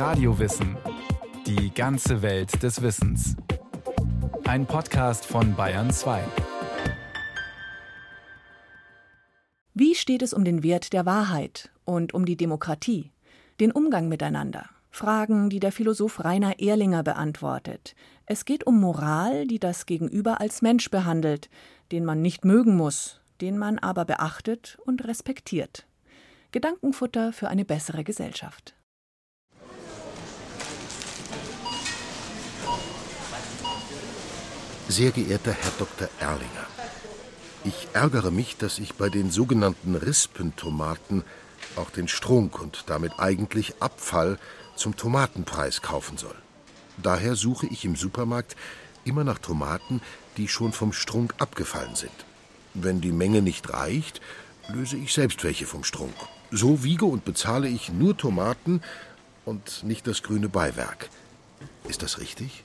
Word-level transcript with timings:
Radiowissen. 0.00 0.78
Die 1.46 1.74
ganze 1.74 2.22
Welt 2.22 2.62
des 2.62 2.80
Wissens. 2.80 3.36
Ein 4.44 4.64
Podcast 4.64 5.26
von 5.26 5.54
Bayern 5.54 5.90
2. 5.90 6.24
Wie 9.74 9.94
steht 9.94 10.22
es 10.22 10.32
um 10.32 10.42
den 10.42 10.62
Wert 10.62 10.94
der 10.94 11.04
Wahrheit 11.04 11.70
und 11.84 12.14
um 12.14 12.24
die 12.24 12.38
Demokratie, 12.38 13.12
den 13.60 13.72
Umgang 13.72 14.08
miteinander? 14.08 14.70
Fragen, 14.88 15.50
die 15.50 15.60
der 15.60 15.70
Philosoph 15.70 16.24
Rainer 16.24 16.58
Ehrlinger 16.58 17.02
beantwortet. 17.02 17.94
Es 18.24 18.46
geht 18.46 18.66
um 18.66 18.80
Moral, 18.80 19.46
die 19.46 19.58
das 19.58 19.84
Gegenüber 19.84 20.40
als 20.40 20.62
Mensch 20.62 20.90
behandelt, 20.90 21.50
den 21.92 22.06
man 22.06 22.22
nicht 22.22 22.46
mögen 22.46 22.74
muss, 22.74 23.20
den 23.42 23.58
man 23.58 23.78
aber 23.78 24.06
beachtet 24.06 24.78
und 24.86 25.06
respektiert. 25.06 25.86
Gedankenfutter 26.52 27.34
für 27.34 27.48
eine 27.48 27.66
bessere 27.66 28.02
Gesellschaft. 28.02 28.74
Sehr 34.90 35.12
geehrter 35.12 35.52
Herr 35.52 35.70
Dr. 35.78 36.08
Erlinger, 36.18 36.66
ich 37.62 37.86
ärgere 37.92 38.32
mich, 38.32 38.56
dass 38.56 38.80
ich 38.80 38.94
bei 38.94 39.08
den 39.08 39.30
sogenannten 39.30 39.94
Rispentomaten 39.94 41.22
auch 41.76 41.90
den 41.90 42.08
Strunk 42.08 42.60
und 42.60 42.82
damit 42.88 43.12
eigentlich 43.18 43.74
Abfall 43.78 44.36
zum 44.74 44.96
Tomatenpreis 44.96 45.80
kaufen 45.80 46.18
soll. 46.18 46.34
Daher 46.96 47.36
suche 47.36 47.68
ich 47.68 47.84
im 47.84 47.94
Supermarkt 47.94 48.56
immer 49.04 49.22
nach 49.22 49.38
Tomaten, 49.38 50.02
die 50.36 50.48
schon 50.48 50.72
vom 50.72 50.92
Strunk 50.92 51.34
abgefallen 51.38 51.94
sind. 51.94 52.24
Wenn 52.74 53.00
die 53.00 53.12
Menge 53.12 53.42
nicht 53.42 53.72
reicht, 53.72 54.20
löse 54.66 54.96
ich 54.96 55.14
selbst 55.14 55.44
welche 55.44 55.66
vom 55.66 55.84
Strunk. 55.84 56.16
So 56.50 56.82
wiege 56.82 57.04
und 57.04 57.24
bezahle 57.24 57.68
ich 57.68 57.92
nur 57.92 58.16
Tomaten 58.16 58.82
und 59.44 59.84
nicht 59.84 60.08
das 60.08 60.24
grüne 60.24 60.48
Beiwerk. 60.48 61.10
Ist 61.88 62.02
das 62.02 62.18
richtig? 62.18 62.64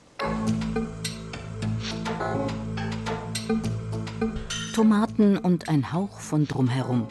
Tomaten 4.73 5.37
und 5.37 5.69
ein 5.69 5.93
Hauch 5.93 6.19
von 6.19 6.47
drumherum. 6.47 7.07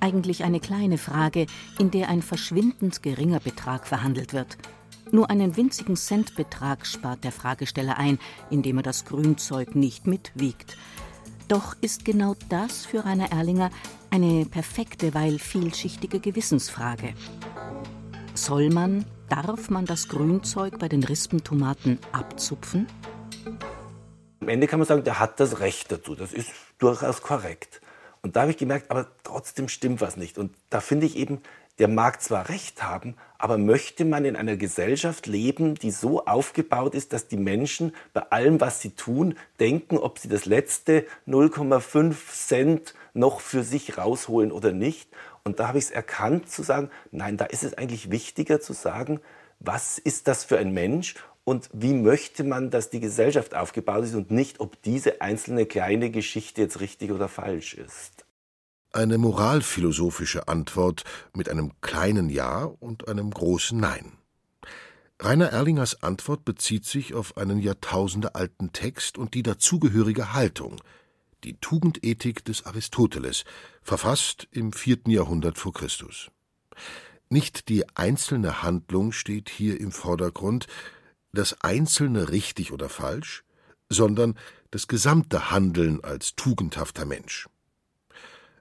Eigentlich 0.00 0.44
eine 0.44 0.60
kleine 0.60 0.96
Frage, 0.96 1.46
in 1.78 1.90
der 1.90 2.08
ein 2.08 2.22
verschwindend 2.22 3.02
geringer 3.02 3.38
Betrag 3.38 3.86
verhandelt 3.86 4.32
wird. 4.32 4.56
Nur 5.10 5.28
einen 5.28 5.56
winzigen 5.58 5.94
Centbetrag 5.94 6.86
spart 6.86 7.22
der 7.22 7.30
Fragesteller 7.30 7.98
ein, 7.98 8.18
indem 8.48 8.78
er 8.78 8.82
das 8.82 9.04
Grünzeug 9.04 9.74
nicht 9.74 10.06
mitwiegt. 10.06 10.78
Doch 11.48 11.76
ist 11.82 12.06
genau 12.06 12.34
das 12.48 12.86
für 12.86 13.04
Rainer 13.04 13.30
Erlinger 13.30 13.70
eine 14.08 14.46
perfekte, 14.46 15.12
weil 15.12 15.38
vielschichtige 15.38 16.18
Gewissensfrage. 16.18 17.12
Soll 18.32 18.70
man, 18.70 19.04
darf 19.28 19.68
man 19.68 19.84
das 19.84 20.08
Grünzeug 20.08 20.78
bei 20.78 20.88
den 20.88 21.04
Rispentomaten 21.04 21.98
abzupfen? 22.12 22.86
Am 24.42 24.48
Ende 24.48 24.66
kann 24.66 24.80
man 24.80 24.88
sagen, 24.88 25.04
der 25.04 25.20
hat 25.20 25.38
das 25.38 25.60
Recht 25.60 25.92
dazu. 25.92 26.16
Das 26.16 26.32
ist 26.32 26.50
durchaus 26.78 27.22
korrekt. 27.22 27.80
Und 28.22 28.34
da 28.34 28.40
habe 28.40 28.50
ich 28.50 28.56
gemerkt, 28.56 28.90
aber 28.90 29.06
trotzdem 29.22 29.68
stimmt 29.68 30.00
was 30.00 30.16
nicht. 30.16 30.36
Und 30.36 30.52
da 30.68 30.80
finde 30.80 31.06
ich 31.06 31.16
eben, 31.16 31.40
der 31.78 31.86
mag 31.86 32.20
zwar 32.20 32.48
Recht 32.48 32.82
haben, 32.82 33.14
aber 33.38 33.56
möchte 33.56 34.04
man 34.04 34.24
in 34.24 34.34
einer 34.34 34.56
Gesellschaft 34.56 35.28
leben, 35.28 35.76
die 35.76 35.92
so 35.92 36.24
aufgebaut 36.24 36.96
ist, 36.96 37.12
dass 37.12 37.28
die 37.28 37.36
Menschen 37.36 37.94
bei 38.14 38.22
allem, 38.30 38.60
was 38.60 38.80
sie 38.80 38.90
tun, 38.90 39.38
denken, 39.60 39.96
ob 39.96 40.18
sie 40.18 40.28
das 40.28 40.44
letzte 40.44 41.06
0,5 41.28 42.12
Cent 42.32 42.94
noch 43.14 43.38
für 43.38 43.62
sich 43.62 43.96
rausholen 43.96 44.50
oder 44.50 44.72
nicht. 44.72 45.08
Und 45.44 45.60
da 45.60 45.68
habe 45.68 45.78
ich 45.78 45.84
es 45.84 45.90
erkannt 45.92 46.50
zu 46.50 46.64
sagen, 46.64 46.90
nein, 47.12 47.36
da 47.36 47.44
ist 47.44 47.62
es 47.62 47.78
eigentlich 47.78 48.10
wichtiger 48.10 48.60
zu 48.60 48.72
sagen, 48.72 49.20
was 49.60 49.98
ist 49.98 50.26
das 50.26 50.42
für 50.42 50.58
ein 50.58 50.72
Mensch 50.72 51.14
und 51.44 51.68
wie 51.72 51.94
möchte 51.94 52.44
man, 52.44 52.70
dass 52.70 52.90
die 52.90 53.00
Gesellschaft 53.00 53.54
aufgebaut 53.54 54.04
ist 54.04 54.14
und 54.14 54.30
nicht, 54.30 54.60
ob 54.60 54.80
diese 54.82 55.20
einzelne 55.20 55.66
kleine 55.66 56.10
Geschichte 56.10 56.62
jetzt 56.62 56.80
richtig 56.80 57.10
oder 57.10 57.28
falsch 57.28 57.74
ist. 57.74 58.24
Eine 58.92 59.18
moralphilosophische 59.18 60.48
Antwort 60.48 61.04
mit 61.34 61.48
einem 61.48 61.72
kleinen 61.80 62.28
Ja 62.28 62.64
und 62.64 63.08
einem 63.08 63.30
großen 63.30 63.78
Nein. 63.78 64.12
Rainer 65.18 65.48
Erlingers 65.48 66.02
Antwort 66.02 66.44
bezieht 66.44 66.84
sich 66.84 67.14
auf 67.14 67.36
einen 67.36 67.58
jahrtausendealten 67.60 68.72
Text 68.72 69.18
und 69.18 69.34
die 69.34 69.42
dazugehörige 69.42 70.32
Haltung, 70.34 70.80
die 71.44 71.54
Tugendethik 71.54 72.44
des 72.44 72.66
Aristoteles, 72.66 73.44
verfasst 73.82 74.48
im 74.50 74.72
vierten 74.72 75.10
Jahrhundert 75.10 75.58
vor 75.58 75.72
Christus. 75.72 76.30
Nicht 77.30 77.68
die 77.68 77.88
einzelne 77.96 78.62
Handlung 78.62 79.12
steht 79.12 79.48
hier 79.48 79.80
im 79.80 79.90
Vordergrund, 79.90 80.66
das 81.32 81.60
Einzelne 81.62 82.30
richtig 82.30 82.72
oder 82.72 82.88
falsch, 82.88 83.44
sondern 83.88 84.38
das 84.70 84.88
gesamte 84.88 85.50
Handeln 85.50 86.02
als 86.02 86.34
tugendhafter 86.34 87.04
Mensch. 87.04 87.48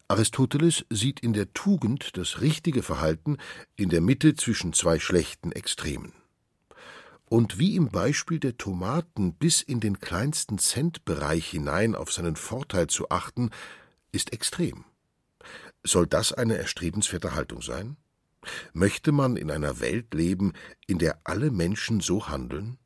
Aristoteles 0.07 0.85
sieht 0.89 1.21
in 1.21 1.31
der 1.31 1.53
Tugend 1.53 2.17
das 2.17 2.41
richtige 2.41 2.83
Verhalten 2.83 3.37
in 3.77 3.89
der 3.89 4.01
Mitte 4.01 4.35
zwischen 4.35 4.73
zwei 4.73 4.99
schlechten 4.99 5.53
Extremen. 5.53 6.13
Und 7.25 7.57
wie 7.59 7.77
im 7.77 7.87
Beispiel 7.87 8.39
der 8.39 8.57
Tomaten 8.57 9.33
bis 9.33 9.61
in 9.61 9.79
den 9.79 10.01
kleinsten 10.01 10.57
Centbereich 10.57 11.47
hinein 11.47 11.95
auf 11.95 12.11
seinen 12.11 12.35
Vorteil 12.35 12.87
zu 12.87 13.09
achten, 13.09 13.51
ist 14.11 14.33
extrem. 14.33 14.83
Soll 15.81 16.07
das 16.07 16.33
eine 16.33 16.57
erstrebenswerte 16.57 17.33
Haltung 17.33 17.61
sein? 17.61 17.95
Möchte 18.74 19.12
man 19.12 19.38
in 19.38 19.52
einer 19.52 19.79
Welt 19.79 20.13
leben, 20.13 20.53
in 20.88 20.97
der 20.97 21.19
alle 21.24 21.52
Menschen 21.52 22.00
so 22.00 22.28
handeln? 22.28 22.78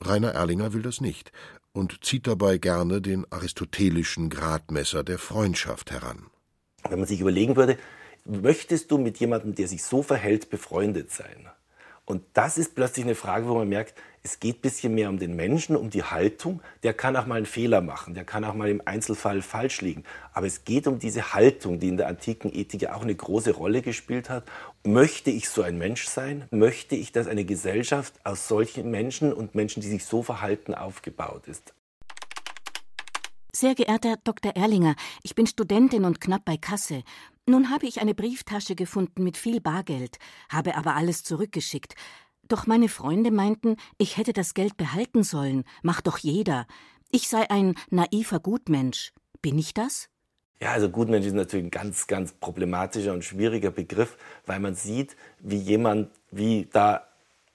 Rainer 0.00 0.30
Erlinger 0.30 0.72
will 0.72 0.82
das 0.82 1.00
nicht 1.00 1.32
und 1.72 2.04
zieht 2.04 2.26
dabei 2.26 2.58
gerne 2.58 3.00
den 3.00 3.30
aristotelischen 3.30 4.30
Gradmesser 4.30 5.04
der 5.04 5.18
Freundschaft 5.18 5.90
heran. 5.90 6.30
Wenn 6.88 6.98
man 6.98 7.08
sich 7.08 7.20
überlegen 7.20 7.56
würde, 7.56 7.78
möchtest 8.24 8.90
du 8.90 8.98
mit 8.98 9.18
jemandem, 9.18 9.54
der 9.54 9.68
sich 9.68 9.82
so 9.82 10.02
verhält, 10.02 10.50
befreundet 10.50 11.10
sein? 11.10 11.48
Und 12.06 12.22
das 12.34 12.56
ist 12.56 12.76
plötzlich 12.76 13.04
eine 13.04 13.16
Frage, 13.16 13.48
wo 13.48 13.56
man 13.56 13.68
merkt, 13.68 13.98
es 14.22 14.38
geht 14.38 14.58
ein 14.58 14.60
bisschen 14.60 14.94
mehr 14.94 15.10
um 15.10 15.18
den 15.18 15.34
Menschen, 15.34 15.76
um 15.76 15.90
die 15.90 16.04
Haltung. 16.04 16.62
Der 16.84 16.94
kann 16.94 17.16
auch 17.16 17.26
mal 17.26 17.34
einen 17.34 17.46
Fehler 17.46 17.80
machen, 17.80 18.14
der 18.14 18.24
kann 18.24 18.44
auch 18.44 18.54
mal 18.54 18.68
im 18.68 18.80
Einzelfall 18.84 19.42
falsch 19.42 19.80
liegen. 19.80 20.04
Aber 20.32 20.46
es 20.46 20.64
geht 20.64 20.86
um 20.86 21.00
diese 21.00 21.34
Haltung, 21.34 21.80
die 21.80 21.88
in 21.88 21.96
der 21.96 22.06
antiken 22.06 22.52
Ethik 22.54 22.82
ja 22.82 22.94
auch 22.94 23.02
eine 23.02 23.14
große 23.14 23.52
Rolle 23.52 23.82
gespielt 23.82 24.30
hat. 24.30 24.44
Möchte 24.84 25.30
ich 25.30 25.48
so 25.48 25.62
ein 25.62 25.78
Mensch 25.78 26.06
sein? 26.06 26.44
Möchte 26.52 26.94
ich, 26.94 27.10
dass 27.10 27.26
eine 27.26 27.44
Gesellschaft 27.44 28.14
aus 28.22 28.46
solchen 28.46 28.90
Menschen 28.90 29.32
und 29.32 29.56
Menschen, 29.56 29.80
die 29.80 29.88
sich 29.88 30.04
so 30.04 30.22
verhalten, 30.22 30.74
aufgebaut 30.74 31.48
ist? 31.48 31.74
Sehr 33.52 33.74
geehrter 33.74 34.16
Dr. 34.22 34.54
Erlinger, 34.54 34.96
ich 35.22 35.34
bin 35.34 35.46
Studentin 35.46 36.04
und 36.04 36.20
knapp 36.20 36.44
bei 36.44 36.56
Kasse. 36.56 37.02
Nun 37.48 37.70
habe 37.70 37.86
ich 37.86 38.00
eine 38.00 38.14
Brieftasche 38.14 38.74
gefunden 38.74 39.22
mit 39.22 39.36
viel 39.36 39.60
Bargeld, 39.60 40.18
habe 40.48 40.76
aber 40.76 40.96
alles 40.96 41.22
zurückgeschickt. 41.22 41.94
Doch 42.48 42.66
meine 42.66 42.88
Freunde 42.88 43.30
meinten, 43.30 43.76
ich 43.98 44.16
hätte 44.16 44.32
das 44.32 44.52
Geld 44.52 44.76
behalten 44.76 45.22
sollen, 45.22 45.62
macht 45.82 46.08
doch 46.08 46.18
jeder. 46.18 46.66
Ich 47.12 47.28
sei 47.28 47.48
ein 47.48 47.76
naiver 47.88 48.40
Gutmensch. 48.40 49.12
Bin 49.42 49.58
ich 49.58 49.74
das? 49.74 50.08
Ja, 50.60 50.72
also 50.72 50.88
Gutmensch 50.88 51.26
ist 51.26 51.34
natürlich 51.34 51.66
ein 51.66 51.70
ganz, 51.70 52.08
ganz 52.08 52.32
problematischer 52.32 53.12
und 53.12 53.24
schwieriger 53.24 53.70
Begriff, 53.70 54.16
weil 54.46 54.58
man 54.58 54.74
sieht, 54.74 55.16
wie 55.38 55.58
jemand, 55.58 56.10
wie 56.32 56.66
da 56.72 57.06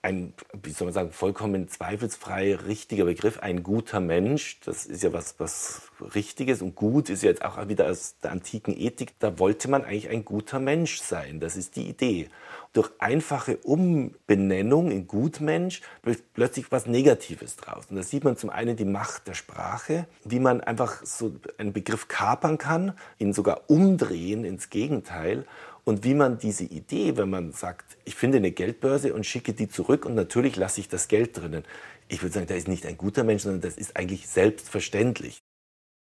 ein, 0.03 0.34
wie 0.63 0.72
soll 0.72 0.85
man 0.85 0.94
sagen, 0.94 1.12
vollkommen 1.12 1.67
zweifelsfrei 1.67 2.56
richtiger 2.56 3.06
Begriff, 3.06 3.39
ein 3.39 3.62
guter 3.62 4.00
Mensch. 4.00 4.59
Das 4.66 4.85
ist 4.85 5.03
ja 5.03 5.13
was, 5.13 5.35
was 5.38 5.84
Richtiges 6.16 6.63
und 6.63 6.75
gut 6.75 7.09
ist 7.09 7.22
ja 7.22 7.29
jetzt 7.29 7.45
auch 7.45 7.67
wieder 7.67 7.88
aus 7.89 8.16
der 8.23 8.31
antiken 8.31 8.75
Ethik. 8.75 9.13
Da 9.19 9.38
wollte 9.38 9.69
man 9.69 9.84
eigentlich 9.84 10.09
ein 10.09 10.25
guter 10.25 10.59
Mensch 10.59 11.01
sein. 11.01 11.39
Das 11.39 11.56
ist 11.56 11.75
die 11.75 11.88
Idee. 11.88 12.29
Durch 12.73 12.89
einfache 13.00 13.57
Umbenennung 13.57 14.89
in 14.92 15.06
Gutmensch 15.06 15.81
wird 16.01 16.33
plötzlich 16.33 16.71
was 16.71 16.88
Negatives 16.88 17.57
draus. 17.57 17.86
Und 17.89 17.98
da 17.98 18.03
sieht 18.03 18.24
man 18.24 18.38
zum 18.38 18.50
einen 18.50 18.77
die 18.77 18.86
Macht 18.86 19.27
der 19.27 19.33
Sprache, 19.36 20.07
wie 20.24 20.39
man 20.39 20.62
einfach 20.62 21.06
so 21.06 21.33
einen 21.57 21.74
Begriff 21.74 22.07
kapern 22.07 22.57
kann, 22.57 22.94
ihn 23.19 23.33
sogar 23.33 23.69
umdrehen 23.69 24.45
ins 24.45 24.69
Gegenteil 24.69 25.45
und 25.83 26.04
wie 26.04 26.13
man 26.13 26.38
diese 26.38 26.63
Idee, 26.63 27.18
wenn 27.18 27.30
man 27.30 27.51
sagt, 27.51 27.98
ich 28.06 28.16
finde 28.16 28.38
eine 28.38 28.51
Geldbörse 28.51 29.13
und 29.13 29.25
schicke 29.25 29.54
die 29.54 29.68
zurück 29.68 30.06
und 30.06 30.16
natürlich 30.16 30.56
lasse 30.56 30.80
ich 30.80 30.89
das 30.89 31.07
Geld 31.07 31.38
drinnen. 31.38 31.63
Ich 32.07 32.22
würde 32.22 32.33
sagen, 32.33 32.48
da 32.48 32.56
ist 32.56 32.68
nicht 32.68 32.86
ein 32.86 32.98
guter 32.98 33.24
Mensch, 33.24 33.44
sondern 33.44 33.62
das 33.62 33.78
ist 33.78 33.98
eigentlich 33.98 34.28
selbstverständlich. 34.28 35.42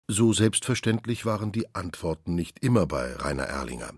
So 0.08 0.34
selbstverständlich 0.34 1.26
waren 1.26 1.52
die 1.52 1.74
Antworten 1.76 2.34
nicht 2.34 2.64
immer 2.64 2.88
bei 2.88 3.14
Rainer 3.14 3.44
Erlinger. 3.44 3.94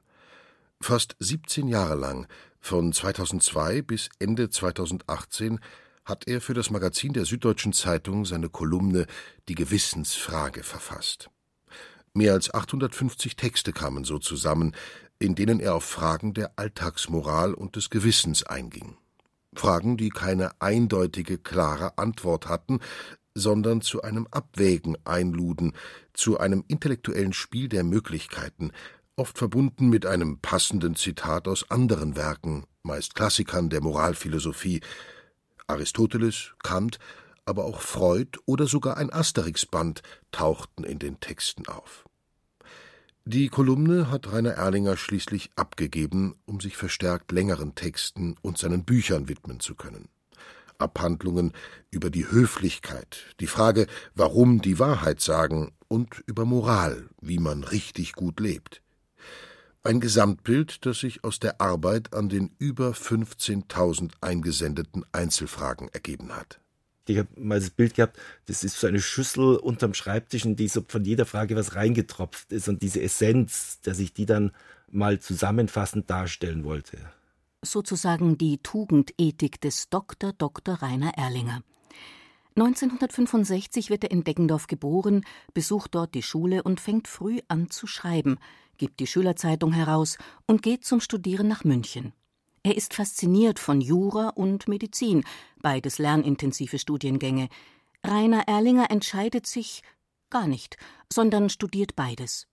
Fast 0.81 1.15
17 1.19 1.67
Jahre 1.67 1.95
lang, 1.95 2.27
von 2.59 2.91
2002 2.91 3.81
bis 3.81 4.09
Ende 4.19 4.49
2018, 4.49 5.59
hat 6.03 6.27
er 6.27 6.41
für 6.41 6.53
das 6.53 6.69
Magazin 6.69 7.13
der 7.13 7.25
Süddeutschen 7.25 7.71
Zeitung 7.71 8.25
seine 8.25 8.49
Kolumne 8.49 9.05
Die 9.47 9.55
Gewissensfrage 9.55 10.63
verfasst. 10.63 11.29
Mehr 12.13 12.33
als 12.33 12.53
850 12.53 13.37
Texte 13.37 13.71
kamen 13.71 14.03
so 14.03 14.19
zusammen, 14.19 14.75
in 15.21 15.35
denen 15.35 15.59
er 15.59 15.75
auf 15.75 15.83
Fragen 15.83 16.33
der 16.33 16.53
Alltagsmoral 16.55 17.53
und 17.53 17.75
des 17.75 17.89
Gewissens 17.89 18.43
einging. 18.43 18.97
Fragen, 19.53 19.97
die 19.97 20.09
keine 20.09 20.59
eindeutige, 20.61 21.37
klare 21.37 21.97
Antwort 21.97 22.47
hatten, 22.47 22.79
sondern 23.35 23.81
zu 23.81 24.01
einem 24.01 24.27
Abwägen 24.31 24.97
einluden, 25.05 25.73
zu 26.13 26.39
einem 26.39 26.63
intellektuellen 26.67 27.33
Spiel 27.33 27.69
der 27.69 27.83
Möglichkeiten, 27.83 28.71
oft 29.15 29.37
verbunden 29.37 29.89
mit 29.89 30.05
einem 30.05 30.39
passenden 30.39 30.95
Zitat 30.95 31.47
aus 31.47 31.69
anderen 31.69 32.15
Werken, 32.15 32.65
meist 32.83 33.13
Klassikern 33.13 33.69
der 33.69 33.81
Moralphilosophie, 33.81 34.81
Aristoteles, 35.67 36.53
Kant, 36.63 36.97
aber 37.45 37.65
auch 37.65 37.81
Freud 37.81 38.39
oder 38.45 38.67
sogar 38.67 38.97
ein 38.97 39.13
Asterix-Band 39.13 40.01
tauchten 40.31 40.83
in 40.83 40.99
den 40.99 41.19
Texten 41.19 41.67
auf. 41.67 42.05
Die 43.25 43.49
Kolumne 43.49 44.09
hat 44.09 44.31
Rainer 44.31 44.53
Erlinger 44.53 44.97
schließlich 44.97 45.51
abgegeben, 45.55 46.35
um 46.45 46.59
sich 46.59 46.75
verstärkt 46.75 47.31
längeren 47.31 47.75
Texten 47.75 48.35
und 48.41 48.57
seinen 48.57 48.83
Büchern 48.83 49.29
widmen 49.29 49.59
zu 49.59 49.75
können. 49.75 50.09
Abhandlungen 50.79 51.53
über 51.91 52.09
die 52.09 52.31
Höflichkeit, 52.31 53.35
die 53.39 53.45
Frage, 53.45 53.85
warum 54.15 54.61
die 54.61 54.79
Wahrheit 54.79 55.21
sagen 55.21 55.71
und 55.87 56.23
über 56.25 56.45
Moral, 56.45 57.09
wie 57.21 57.37
man 57.37 57.63
richtig 57.63 58.13
gut 58.13 58.39
lebt. 58.39 58.81
Ein 59.83 59.99
Gesamtbild, 59.99 60.85
das 60.85 60.99
sich 60.99 61.23
aus 61.23 61.39
der 61.39 61.59
Arbeit 61.59 62.13
an 62.13 62.29
den 62.29 62.51
über 62.57 62.91
15.000 62.91 64.13
eingesendeten 64.21 65.05
Einzelfragen 65.11 65.89
ergeben 65.89 66.35
hat. 66.35 66.60
Ich 67.11 67.17
habe 67.17 67.29
mal 67.35 67.59
das 67.59 67.69
Bild 67.69 67.95
gehabt, 67.95 68.17
das 68.45 68.63
ist 68.63 68.79
so 68.79 68.87
eine 68.87 69.01
Schüssel 69.01 69.57
unterm 69.57 69.93
Schreibtisch, 69.93 70.45
in 70.45 70.55
die 70.55 70.67
so 70.67 70.83
von 70.87 71.03
jeder 71.03 71.25
Frage 71.25 71.55
was 71.55 71.75
reingetropft 71.75 72.51
ist 72.51 72.69
und 72.69 72.81
diese 72.81 73.01
Essenz, 73.01 73.79
dass 73.81 73.99
ich 73.99 74.13
die 74.13 74.25
dann 74.25 74.51
mal 74.89 75.19
zusammenfassend 75.19 76.09
darstellen 76.09 76.63
wollte. 76.63 76.97
Sozusagen 77.61 78.37
die 78.37 78.57
Tugendethik 78.57 79.61
des 79.61 79.89
Dr. 79.89 80.33
Dr. 80.33 80.75
Rainer 80.75 81.13
Erlinger. 81.17 81.63
1965 82.55 83.89
wird 83.89 84.03
er 84.03 84.11
in 84.11 84.23
Deggendorf 84.23 84.67
geboren, 84.67 85.23
besucht 85.53 85.95
dort 85.95 86.13
die 86.15 86.23
Schule 86.23 86.63
und 86.63 86.81
fängt 86.81 87.07
früh 87.07 87.39
an 87.47 87.69
zu 87.69 87.87
schreiben, 87.87 88.39
gibt 88.77 88.99
die 88.99 89.07
Schülerzeitung 89.07 89.71
heraus 89.71 90.17
und 90.47 90.61
geht 90.61 90.83
zum 90.83 90.99
Studieren 90.99 91.47
nach 91.47 91.63
München. 91.63 92.13
Er 92.63 92.77
ist 92.77 92.93
fasziniert 92.93 93.57
von 93.57 93.81
Jura 93.81 94.29
und 94.29 94.67
Medizin, 94.67 95.23
beides 95.61 95.97
lernintensive 95.97 96.77
Studiengänge. 96.77 97.49
Rainer 98.05 98.47
Erlinger 98.47 98.91
entscheidet 98.91 99.47
sich 99.47 99.81
gar 100.29 100.47
nicht, 100.47 100.77
sondern 101.11 101.49
studiert 101.49 101.95
beides. 101.95 102.47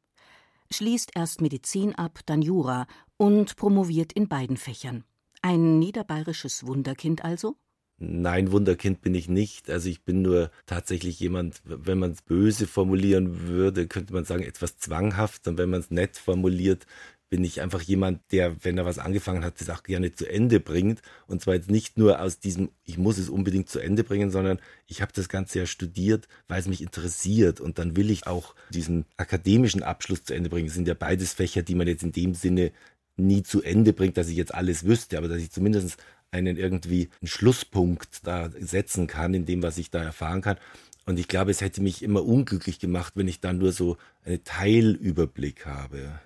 Schließt 0.71 1.11
erst 1.15 1.43
Medizin 1.43 1.95
ab, 1.95 2.21
dann 2.25 2.41
Jura 2.41 2.87
und 3.19 3.57
promoviert 3.57 4.15
in 4.15 4.29
beiden 4.29 4.57
Fächern. 4.57 5.05
Ein 5.43 5.79
niederbayerisches 5.79 6.67
Wunderkind 6.67 7.25
also? 7.25 7.57
Nein, 8.01 8.53
Wunderkind 8.53 9.01
bin 9.01 9.15
ich 9.15 9.29
nicht. 9.29 9.69
Also 9.69 9.89
ich 9.89 10.05
bin 10.05 10.23
nur 10.23 10.51
tatsächlich 10.67 11.19
jemand, 11.19 11.61
wenn 11.65 11.99
man 11.99 12.13
es 12.13 12.23
böse 12.23 12.67
formulieren 12.67 13.49
würde, 13.49 13.89
könnte 13.89 14.13
man 14.13 14.25
sagen, 14.25 14.45
etwas 14.45 14.79
zwanghaft. 14.79 15.49
Und 15.49 15.59
wenn 15.59 15.71
man 15.71 15.81
es 15.81 15.91
nett 15.91 16.17
formuliert, 16.17 16.87
bin 17.31 17.45
ich 17.45 17.61
einfach 17.61 17.83
jemand, 17.83 18.21
der, 18.33 18.65
wenn 18.65 18.79
er 18.79 18.87
was 18.87 18.99
angefangen 18.99 19.45
hat, 19.45 19.61
das 19.61 19.71
auch 19.71 19.83
gerne 19.83 20.13
zu 20.13 20.31
Ende 20.31 20.61
bringt. 20.61 21.03
Und 21.27 21.43
zwar 21.43 21.55
jetzt 21.55 21.71
nicht 21.71 21.99
nur 21.99 22.21
aus 22.21 22.39
diesem, 22.39 22.71
ich 22.85 22.97
muss 22.97 23.19
es 23.19 23.29
unbedingt 23.29 23.69
zu 23.69 23.81
Ende 23.81 24.03
bringen, 24.05 24.31
sondern 24.31 24.59
ich 24.87 25.03
habe 25.03 25.13
das 25.15 25.29
Ganze 25.29 25.59
ja 25.59 25.67
studiert, 25.67 26.27
weil 26.49 26.61
es 26.61 26.69
mich 26.69 26.81
interessiert. 26.81 27.61
Und 27.61 27.79
dann 27.79 27.97
will 27.97 28.11
ich 28.11 28.27
auch 28.27 28.55
diesen 28.71 29.05
akademischen 29.17 29.83
Abschluss 29.83 30.25
zu 30.25 30.35
Ende 30.35 30.49
bringen. 30.49 30.69
Es 30.69 30.75
sind 30.75 30.89
ja 30.89 30.95
beides 30.95 31.35
Fächer, 31.35 31.63
die 31.63 31.75
man 31.75 31.87
jetzt 31.87 32.03
in 32.03 32.13
dem 32.13 32.35
Sinne 32.35 32.73
nie 33.17 33.43
zu 33.43 33.63
Ende 33.63 33.93
bringt, 33.93 34.17
dass 34.17 34.29
ich 34.29 34.37
jetzt 34.37 34.55
alles 34.55 34.85
wüsste, 34.85 35.19
aber 35.19 35.29
dass 35.29 35.39
ich 35.39 35.51
zumindest 35.51 35.99
einen 36.31 36.57
irgendwie 36.57 37.09
einen 37.21 37.29
Schlusspunkt 37.29 38.27
da 38.27 38.51
setzen 38.59 39.07
kann 39.07 39.35
in 39.35 39.47
dem, 39.47 39.63
was 39.63 39.79
ich 39.79 39.91
da 39.91 40.03
erfahren 40.03 40.41
kann. 40.41 40.57
Und 41.05 41.19
ich 41.19 41.29
glaube, 41.29 41.51
es 41.51 41.63
hätte 41.63 41.83
mich 41.83 42.03
immer 42.03 42.25
unglücklich 42.25 42.79
gemacht, 42.79 43.15
wenn 43.17 43.29
ich 43.29 43.41
dann 43.41 43.59
nur 43.59 43.73
so 43.73 43.97
einen 44.25 44.45
Teilüberblick 44.45 45.65
habe. 45.65 46.21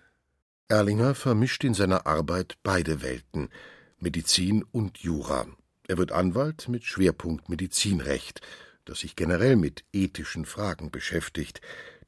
Erlinger 0.73 1.15
vermischt 1.15 1.65
in 1.65 1.75
seiner 1.75 2.07
Arbeit 2.07 2.57
beide 2.63 3.03
Welten, 3.03 3.51
Medizin 4.01 4.65
und 4.73 4.97
Jura. 4.97 5.47
Er 5.87 5.99
wird 5.99 6.13
Anwalt 6.13 6.67
mit 6.71 6.85
Schwerpunkt 6.85 7.51
Medizinrecht, 7.51 8.41
das 8.87 9.01
sich 9.01 9.15
generell 9.15 9.57
mit 9.57 9.85
ethischen 9.93 10.47
Fragen 10.47 10.91
beschäftigt, 10.91 11.61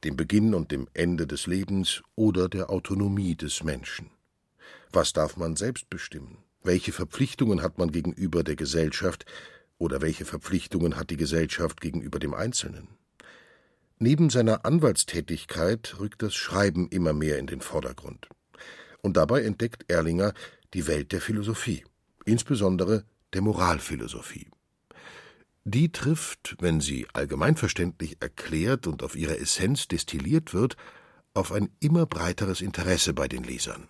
dem 0.03 0.17
Beginn 0.17 0.55
und 0.55 0.73
dem 0.73 0.89
Ende 0.95 1.27
des 1.27 1.47
Lebens 1.47 2.03
oder 2.15 2.49
der 2.49 2.71
Autonomie 2.71 3.37
des 3.37 3.63
Menschen. 3.65 4.09
Was 4.91 5.13
darf 5.13 5.37
man 5.37 5.57
selbst 5.57 5.91
bestimmen? 5.91 6.39
Welche 6.63 6.93
Verpflichtungen 6.93 7.61
hat 7.61 7.77
man 7.77 7.93
gegenüber 7.93 8.43
der 8.45 8.57
Gesellschaft 8.57 9.27
oder 9.77 10.01
welche 10.01 10.25
Verpflichtungen 10.25 10.97
hat 10.97 11.11
die 11.11 11.19
Gesellschaft 11.19 11.83
gegenüber 11.83 12.19
dem 12.19 12.33
Einzelnen? 12.33 12.89
Neben 13.99 14.31
seiner 14.31 14.65
Anwaltstätigkeit 14.65 15.97
rückt 15.99 16.23
das 16.23 16.35
Schreiben 16.35 16.89
immer 16.89 17.13
mehr 17.13 17.39
in 17.39 17.47
den 17.47 17.61
Vordergrund. 17.61 18.27
Und 19.05 19.19
dabei 19.19 19.43
entdeckt 19.43 19.85
Erlinger 19.91 20.33
die 20.73 20.87
Welt 20.87 21.12
der 21.12 21.21
Philosophie, 21.21 21.85
insbesondere 22.25 23.05
der 23.35 23.43
Moralphilosophie. 23.43 24.49
Die 25.65 25.93
trifft, 25.93 26.56
wenn 26.59 26.81
sie 26.81 27.06
allgemeinverständlich 27.12 28.17
erklärt 28.21 28.87
und 28.87 29.03
auf 29.03 29.15
ihre 29.15 29.39
Essenz 29.39 29.89
destilliert 29.89 30.55
wird, 30.55 30.79
auf 31.35 31.53
ein 31.53 31.69
immer 31.81 32.06
breiteres 32.06 32.62
Interesse 32.62 33.12
bei 33.12 33.29
den 33.29 33.45
Lesern. 33.45 33.89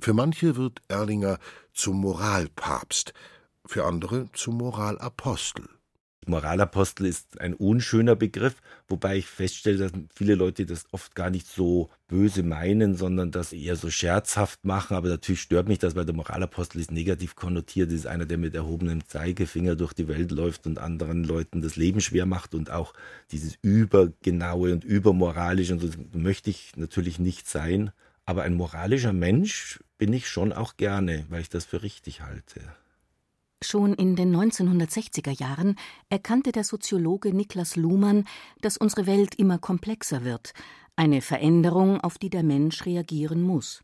Für 0.00 0.14
manche 0.14 0.56
wird 0.56 0.82
Erlinger 0.88 1.38
zum 1.72 2.00
Moralpapst, 2.00 3.14
für 3.64 3.84
andere 3.84 4.32
zum 4.32 4.56
Moralapostel. 4.56 5.68
Moralapostel 6.28 7.06
ist 7.06 7.40
ein 7.40 7.54
unschöner 7.54 8.16
Begriff, 8.16 8.54
wobei 8.88 9.16
ich 9.16 9.26
feststelle, 9.26 9.78
dass 9.78 9.92
viele 10.14 10.34
Leute 10.34 10.66
das 10.66 10.86
oft 10.92 11.14
gar 11.14 11.30
nicht 11.30 11.46
so 11.46 11.90
böse 12.08 12.42
meinen, 12.42 12.96
sondern 12.96 13.30
das 13.30 13.52
eher 13.52 13.76
so 13.76 13.90
scherzhaft 13.90 14.64
machen. 14.64 14.96
Aber 14.96 15.08
natürlich 15.08 15.40
stört 15.40 15.68
mich 15.68 15.78
das, 15.78 15.94
weil 15.96 16.04
der 16.04 16.14
Moralapostel 16.14 16.80
ist 16.80 16.90
negativ 16.90 17.36
konnotiert, 17.36 17.92
ist 17.92 18.06
einer, 18.06 18.26
der 18.26 18.38
mit 18.38 18.54
erhobenem 18.54 19.06
Zeigefinger 19.06 19.76
durch 19.76 19.92
die 19.92 20.08
Welt 20.08 20.30
läuft 20.30 20.66
und 20.66 20.78
anderen 20.78 21.24
Leuten 21.24 21.62
das 21.62 21.76
Leben 21.76 22.00
schwer 22.00 22.26
macht 22.26 22.54
und 22.54 22.70
auch 22.70 22.94
dieses 23.30 23.56
übergenaue 23.62 24.72
und 24.72 24.84
übermoralische 24.84 25.74
und 25.74 25.80
so 25.80 25.88
möchte 26.12 26.50
ich 26.50 26.72
natürlich 26.76 27.18
nicht 27.18 27.48
sein. 27.48 27.92
Aber 28.26 28.42
ein 28.42 28.54
moralischer 28.54 29.12
Mensch 29.12 29.80
bin 29.98 30.12
ich 30.12 30.28
schon 30.28 30.52
auch 30.52 30.76
gerne, 30.76 31.26
weil 31.28 31.42
ich 31.42 31.50
das 31.50 31.64
für 31.64 31.82
richtig 31.82 32.22
halte. 32.22 32.60
Schon 33.64 33.94
in 33.94 34.14
den 34.14 34.36
1960er 34.36 35.30
Jahren 35.30 35.76
erkannte 36.10 36.52
der 36.52 36.64
Soziologe 36.64 37.32
Niklas 37.32 37.76
Luhmann, 37.76 38.24
dass 38.60 38.76
unsere 38.76 39.06
Welt 39.06 39.36
immer 39.36 39.58
komplexer 39.58 40.22
wird, 40.22 40.52
eine 40.96 41.22
Veränderung, 41.22 41.98
auf 42.02 42.18
die 42.18 42.28
der 42.28 42.42
Mensch 42.42 42.84
reagieren 42.84 43.40
muss. 43.40 43.82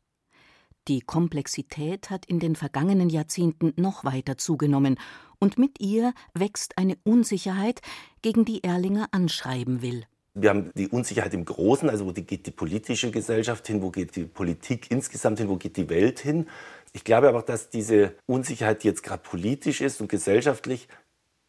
Die 0.87 1.01
Komplexität 1.01 2.11
hat 2.11 2.27
in 2.27 2.41
den 2.41 2.57
vergangenen 2.57 3.09
Jahrzehnten 3.09 3.73
noch 3.77 4.05
weiter 4.05 4.37
zugenommen, 4.37 4.99
und 5.39 5.59
mit 5.59 5.81
ihr 5.81 6.13
wächst 6.35 6.77
eine 6.77 6.99
Unsicherheit, 7.03 7.81
gegen 8.21 8.45
die 8.45 8.63
Erlinger 8.63 9.09
anschreiben 9.13 9.81
will. 9.81 10.05
Wir 10.35 10.51
haben 10.51 10.71
die 10.77 10.87
Unsicherheit 10.87 11.35
im 11.35 11.45
Großen, 11.45 11.91
also 11.91 12.07
wo 12.07 12.13
geht 12.13 12.47
die 12.47 12.53
politische 12.53 13.11
Gesellschaft 13.11 13.67
hin, 13.67 13.83
wo 13.83 13.91
geht 13.91 14.15
die 14.15 14.25
Politik 14.25 14.89
insgesamt 14.91 15.39
hin, 15.39 15.49
wo 15.49 15.57
geht 15.57 15.77
die 15.77 15.89
Welt 15.89 16.21
hin. 16.21 16.47
Ich 16.93 17.05
glaube 17.05 17.29
aber, 17.29 17.43
dass 17.43 17.71
diese 17.71 18.15
Unsicherheit, 18.27 18.83
die 18.83 18.89
jetzt 18.89 19.03
gerade 19.03 19.23
politisch 19.23 19.81
ist 19.81 20.01
und 20.01 20.09
gesellschaftlich, 20.09 20.89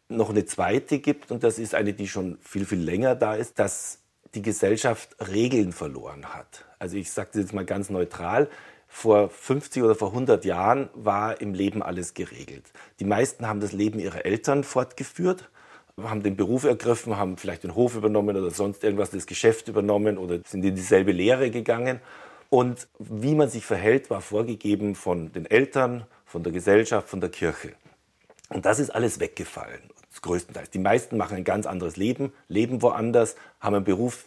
noch 0.07 0.29
eine 0.29 0.45
zweite 0.45 1.00
gibt 1.00 1.31
und 1.31 1.43
das 1.43 1.57
ist 1.57 1.74
eine, 1.74 1.93
die 1.93 2.07
schon 2.07 2.38
viel, 2.41 2.65
viel 2.65 2.81
länger 2.81 3.15
da 3.15 3.36
ist, 3.36 3.60
dass 3.60 4.00
die 4.36 4.41
Gesellschaft 4.41 5.15
Regeln 5.31 5.71
verloren 5.71 6.25
hat. 6.33 6.65
Also 6.79 6.98
ich 6.98 7.12
sage 7.12 7.29
das 7.33 7.41
jetzt 7.43 7.53
mal 7.53 7.65
ganz 7.65 7.89
neutral. 7.89 8.50
Vor 8.88 9.29
50 9.29 9.83
oder 9.83 9.95
vor 9.95 10.10
100 10.10 10.43
Jahren 10.43 10.89
war 10.93 11.39
im 11.39 11.53
Leben 11.53 11.81
alles 11.81 12.13
geregelt. 12.13 12.65
Die 13.00 13.05
meisten 13.05 13.48
haben 13.48 13.62
das 13.62 13.71
Leben 13.71 14.00
ihrer 14.00 14.25
Eltern 14.25 14.65
fortgeführt 14.65 15.50
haben 16.03 16.24
den 16.24 16.36
Beruf 16.36 16.63
ergriffen, 16.63 17.17
haben 17.17 17.38
vielleicht 17.38 17.63
den 17.63 17.75
Hof 17.75 17.95
übernommen 17.95 18.36
oder 18.38 18.51
sonst 18.51 18.83
irgendwas, 18.83 19.12
das 19.12 19.25
Geschäft 19.25 19.67
übernommen 19.67 20.17
oder 20.17 20.39
sind 20.45 20.63
in 20.63 20.75
dieselbe 20.75 21.12
Lehre 21.12 21.51
gegangen. 21.51 22.00
Und 22.53 22.89
wie 23.00 23.34
man 23.34 23.50
sich 23.50 23.65
verhält, 23.65 24.10
war 24.10 24.20
vorgegeben 24.20 24.93
von 24.93 25.31
den 25.31 25.46
Eltern, 25.46 26.05
von 26.25 26.43
der 26.43 26.51
Gesellschaft, 26.51 27.08
von 27.08 27.22
der 27.22 27.29
Kirche. 27.29 27.72
Und 28.50 28.65
das 28.65 28.77
ist 28.77 28.89
alles 28.89 29.22
weggefallen, 29.22 29.79
größtenteils. 30.22 30.70
Die 30.70 30.79
meisten 30.79 31.15
machen 31.15 31.38
ein 31.38 31.46
ganz 31.46 31.65
anderes 31.65 31.96
Leben, 31.96 32.34
leben 32.50 32.81
woanders, 32.81 33.38
haben 33.62 33.75
einen 33.75 33.86
Beruf. 33.86 34.25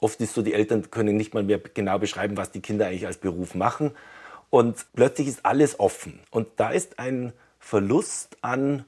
Oft 0.00 0.20
ist 0.20 0.34
so, 0.34 0.42
die 0.42 0.52
Eltern 0.52 0.90
können 0.90 1.16
nicht 1.16 1.32
mal 1.32 1.44
mehr 1.44 1.60
genau 1.60 1.98
beschreiben, 1.98 2.36
was 2.36 2.50
die 2.50 2.60
Kinder 2.60 2.88
eigentlich 2.88 3.06
als 3.06 3.16
Beruf 3.16 3.54
machen. 3.54 3.92
Und 4.50 4.84
plötzlich 4.94 5.28
ist 5.28 5.46
alles 5.46 5.80
offen. 5.80 6.20
Und 6.30 6.48
da 6.56 6.72
ist 6.72 6.98
ein 6.98 7.32
Verlust 7.58 8.36
an 8.42 8.84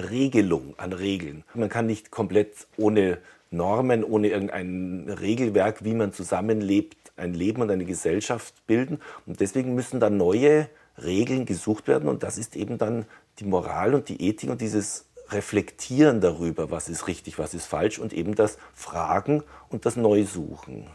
Regelung, 0.00 0.72
an 0.78 0.94
Regeln. 0.94 1.44
Man 1.52 1.68
kann 1.68 1.84
nicht 1.84 2.10
komplett 2.10 2.66
ohne 2.78 3.18
Normen, 3.50 4.04
ohne 4.04 4.28
irgendein 4.28 5.10
Regelwerk, 5.20 5.84
wie 5.84 5.92
man 5.92 6.14
zusammenlebt, 6.14 6.96
ein 7.16 7.34
Leben 7.34 7.62
und 7.62 7.70
eine 7.70 7.84
Gesellschaft 7.84 8.66
bilden. 8.66 8.98
Und 9.26 9.40
deswegen 9.40 9.74
müssen 9.74 10.00
da 10.00 10.10
neue 10.10 10.68
Regeln 11.02 11.46
gesucht 11.46 11.88
werden 11.88 12.08
und 12.08 12.22
das 12.22 12.38
ist 12.38 12.56
eben 12.56 12.78
dann 12.78 13.06
die 13.38 13.44
Moral 13.44 13.94
und 13.94 14.08
die 14.08 14.22
Ethik 14.22 14.50
und 14.50 14.60
dieses 14.60 15.06
Reflektieren 15.30 16.20
darüber, 16.20 16.70
was 16.70 16.88
ist 16.88 17.08
richtig, 17.08 17.38
was 17.38 17.54
ist 17.54 17.66
falsch 17.66 17.98
und 17.98 18.12
eben 18.12 18.34
das 18.34 18.58
Fragen 18.74 19.42
und 19.70 19.86
das 19.86 19.96
Neusuchen. 19.96 20.86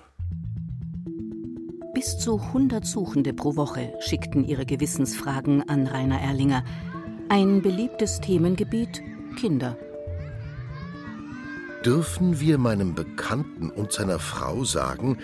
Bis 1.93 2.19
zu 2.19 2.39
100 2.39 2.85
Suchende 2.85 3.33
pro 3.33 3.55
Woche 3.55 3.93
schickten 3.99 4.45
ihre 4.45 4.67
Gewissensfragen 4.67 5.67
an 5.67 5.87
Rainer 5.87 6.21
Erlinger. 6.21 6.63
Ein 7.29 7.63
beliebtes 7.63 8.21
Themengebiet 8.21 9.01
Kinder. 9.39 9.75
Dürfen 11.83 12.39
wir 12.39 12.59
meinem 12.59 12.93
Bekannten 12.93 13.71
und 13.71 13.91
seiner 13.91 14.19
Frau 14.19 14.63
sagen, 14.63 15.17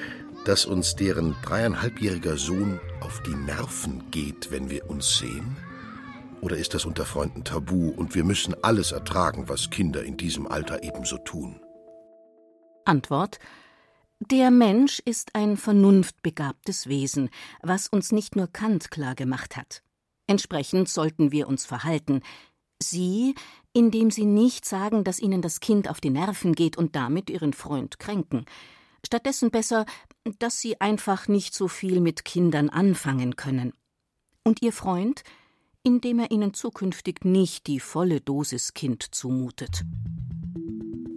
dass 0.46 0.66
uns 0.66 0.96
deren 0.96 1.36
dreieinhalbjähriger 1.44 2.38
Sohn 2.38 2.80
auf 3.00 3.22
die 3.24 3.36
Nerven 3.36 4.12
geht, 4.12 4.52
wenn 4.52 4.70
wir 4.70 4.90
uns 4.90 5.18
sehen? 5.18 5.58
Oder 6.42 6.58
ist 6.58 6.74
das 6.74 6.84
unter 6.86 7.06
Freunden 7.06 7.46
tabu 7.46 7.90
und 7.90 8.16
wir 8.16 8.26
müssen 8.26 8.54
alles 8.64 8.92
ertragen, 8.92 9.48
was 9.48 9.70
Kinder 9.70 10.04
in 10.04 10.18
diesem 10.18 10.46
Alter 10.46 10.84
ebenso 10.84 11.18
tun? 11.18 11.62
Antwort 12.84 13.40
Der 14.20 14.52
Mensch 14.52 15.02
ist 15.06 15.36
ein 15.36 15.56
vernunftbegabtes 15.56 16.88
Wesen, 16.88 17.30
was 17.62 17.88
uns 17.88 18.12
nicht 18.12 18.36
nur 18.36 18.48
Kant 18.48 18.92
klar 18.92 19.16
gemacht 19.16 19.56
hat. 19.56 19.84
Entsprechend 20.28 20.90
sollten 20.90 21.32
wir 21.32 21.48
uns 21.48 21.66
verhalten. 21.66 22.22
Sie, 22.82 23.36
indem 23.72 24.12
sie 24.12 24.26
nicht 24.26 24.66
sagen, 24.66 25.06
dass 25.06 25.20
ihnen 25.20 25.42
das 25.42 25.62
Kind 25.62 25.90
auf 25.90 26.02
die 26.02 26.10
Nerven 26.10 26.54
geht 26.54 26.78
und 26.78 26.98
damit 26.98 27.30
ihren 27.30 27.54
Freund 27.54 28.00
kränken. 28.00 28.46
Stattdessen 29.06 29.52
besser, 29.52 29.86
dass 30.40 30.60
sie 30.60 30.80
einfach 30.80 31.28
nicht 31.28 31.54
so 31.54 31.68
viel 31.68 32.00
mit 32.00 32.26
Kindern 32.26 32.70
anfangen 32.70 33.36
können. 33.36 33.74
Und 34.44 34.62
ihr 34.62 34.74
Freund, 34.74 35.24
indem 35.84 36.20
er 36.20 36.32
ihnen 36.32 36.54
zukünftig 36.54 37.26
nicht 37.26 37.68
die 37.68 37.80
volle 37.80 38.22
Dosis 38.22 38.74
Kind 38.74 39.04
zumutet. 39.14 39.84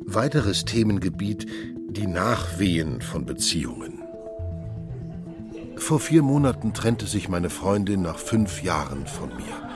Weiteres 0.05 0.65
Themengebiet 0.65 1.47
die 1.89 2.07
Nachwehen 2.07 3.01
von 3.01 3.25
Beziehungen. 3.25 4.03
Vor 5.77 5.99
vier 6.01 6.23
Monaten 6.23 6.75
trennte 6.75 7.07
sich 7.07 7.29
meine 7.29 7.49
Freundin 7.49 8.03
nach 8.03 8.19
fünf 8.19 8.63
Jahren 8.63 9.07
von 9.07 9.29
mir. 9.31 9.69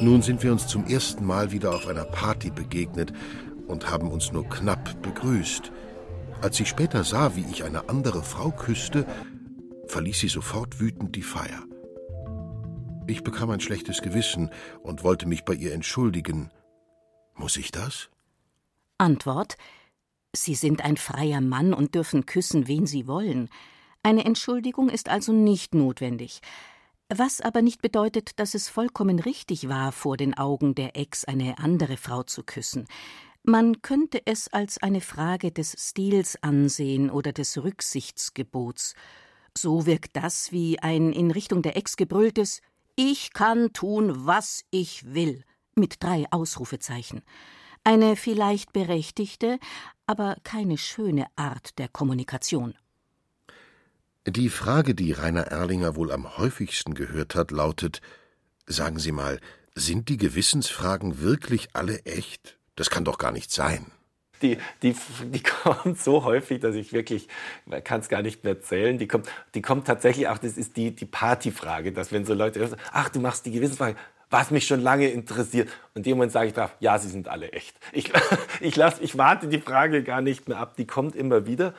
Nun 0.00 0.22
sind 0.22 0.42
wir 0.42 0.52
uns 0.52 0.66
zum 0.66 0.86
ersten 0.86 1.24
Mal 1.24 1.52
wieder 1.52 1.74
auf 1.74 1.88
einer 1.88 2.04
Party 2.04 2.50
begegnet 2.50 3.12
und 3.66 3.90
haben 3.90 4.10
uns 4.10 4.32
nur 4.32 4.48
knapp 4.48 5.02
begrüßt. 5.02 5.72
Als 6.42 6.56
sie 6.56 6.66
später 6.66 7.04
sah, 7.04 7.36
wie 7.36 7.46
ich 7.50 7.64
eine 7.64 7.88
andere 7.88 8.22
Frau 8.22 8.50
küsste, 8.50 9.06
verließ 9.86 10.20
sie 10.20 10.28
sofort 10.28 10.80
wütend 10.80 11.16
die 11.16 11.22
Feier. 11.22 11.64
Ich 13.06 13.22
bekam 13.22 13.50
ein 13.50 13.60
schlechtes 13.60 14.02
Gewissen 14.02 14.50
und 14.82 15.04
wollte 15.04 15.26
mich 15.26 15.44
bei 15.44 15.54
ihr 15.54 15.72
entschuldigen. 15.72 16.50
Muss 17.34 17.56
ich 17.56 17.70
das? 17.70 18.10
Antwort 18.98 19.56
Sie 20.34 20.54
sind 20.54 20.84
ein 20.84 20.98
freier 20.98 21.40
Mann 21.40 21.72
und 21.72 21.94
dürfen 21.94 22.26
küssen, 22.26 22.68
wen 22.68 22.86
Sie 22.86 23.06
wollen. 23.06 23.48
Eine 24.02 24.24
Entschuldigung 24.24 24.90
ist 24.90 25.08
also 25.08 25.32
nicht 25.32 25.74
notwendig. 25.74 26.40
Was 27.08 27.40
aber 27.40 27.62
nicht 27.62 27.80
bedeutet, 27.80 28.38
dass 28.38 28.54
es 28.54 28.68
vollkommen 28.68 29.18
richtig 29.18 29.68
war, 29.68 29.92
vor 29.92 30.16
den 30.16 30.36
Augen 30.36 30.74
der 30.74 30.96
Ex 30.96 31.24
eine 31.24 31.58
andere 31.58 31.96
Frau 31.96 32.22
zu 32.22 32.42
küssen. 32.42 32.86
Man 33.48 33.80
könnte 33.80 34.20
es 34.24 34.48
als 34.48 34.78
eine 34.78 35.00
Frage 35.00 35.52
des 35.52 35.76
Stils 35.78 36.36
ansehen 36.42 37.10
oder 37.10 37.32
des 37.32 37.56
Rücksichtsgebots. 37.62 38.94
So 39.56 39.86
wirkt 39.86 40.16
das 40.16 40.50
wie 40.50 40.80
ein 40.80 41.12
in 41.12 41.30
Richtung 41.30 41.62
der 41.62 41.76
Ex 41.76 41.96
gebrülltes 41.96 42.60
ich 42.96 43.32
kann 43.34 43.72
tun, 43.72 44.26
was 44.26 44.64
ich 44.70 45.14
will, 45.14 45.44
mit 45.74 46.02
drei 46.02 46.24
Ausrufezeichen. 46.30 47.22
Eine 47.84 48.16
vielleicht 48.16 48.72
berechtigte, 48.72 49.58
aber 50.06 50.38
keine 50.42 50.78
schöne 50.78 51.26
Art 51.36 51.78
der 51.78 51.88
Kommunikation. 51.88 52.74
Die 54.26 54.48
Frage, 54.48 54.94
die 54.94 55.12
Rainer 55.12 55.42
Erlinger 55.42 55.94
wohl 55.94 56.10
am 56.10 56.36
häufigsten 56.36 56.94
gehört 56.94 57.36
hat, 57.36 57.52
lautet 57.52 58.00
Sagen 58.66 58.98
Sie 58.98 59.12
mal, 59.12 59.40
sind 59.76 60.08
die 60.08 60.16
Gewissensfragen 60.16 61.20
wirklich 61.20 61.68
alle 61.74 62.00
echt? 62.06 62.55
Das 62.76 62.90
kann 62.90 63.04
doch 63.04 63.18
gar 63.18 63.32
nicht 63.32 63.50
sein. 63.50 63.86
Die, 64.42 64.58
die, 64.82 64.94
die 65.24 65.42
kommt 65.64 65.98
so 65.98 66.24
häufig, 66.24 66.60
dass 66.60 66.74
ich 66.74 66.92
wirklich, 66.92 67.28
man 67.64 67.82
kann 67.82 68.00
es 68.00 68.08
gar 68.08 68.22
nicht 68.22 68.44
mehr 68.44 68.60
zählen. 68.60 68.98
Die 68.98 69.08
kommt, 69.08 69.28
die 69.54 69.62
kommt 69.62 69.86
tatsächlich 69.86 70.28
auch, 70.28 70.38
das 70.38 70.56
ist 70.56 70.76
die, 70.76 70.94
die 70.94 71.06
Partyfrage, 71.06 71.92
dass 71.92 72.12
wenn 72.12 72.24
so 72.24 72.34
Leute 72.34 72.76
ach, 72.92 73.08
du 73.08 73.20
machst 73.20 73.46
die 73.46 73.50
Gewissensfrage, 73.50 73.96
was 74.28 74.50
mich 74.50 74.66
schon 74.66 74.80
lange 74.80 75.08
interessiert. 75.08 75.68
Und 75.94 76.00
in 76.00 76.02
dem 76.02 76.18
Moment 76.18 76.32
sage 76.32 76.48
ich 76.48 76.54
drauf, 76.54 76.74
ja, 76.80 76.98
sie 76.98 77.08
sind 77.08 77.28
alle 77.28 77.52
echt. 77.52 77.76
Ich, 77.92 78.12
ich, 78.60 78.76
lass, 78.76 79.00
ich 79.00 79.16
warte 79.16 79.48
die 79.48 79.60
Frage 79.60 80.02
gar 80.02 80.20
nicht 80.20 80.48
mehr 80.48 80.58
ab, 80.58 80.76
die 80.76 80.86
kommt 80.86 81.16
immer 81.16 81.46
wieder. 81.46 81.74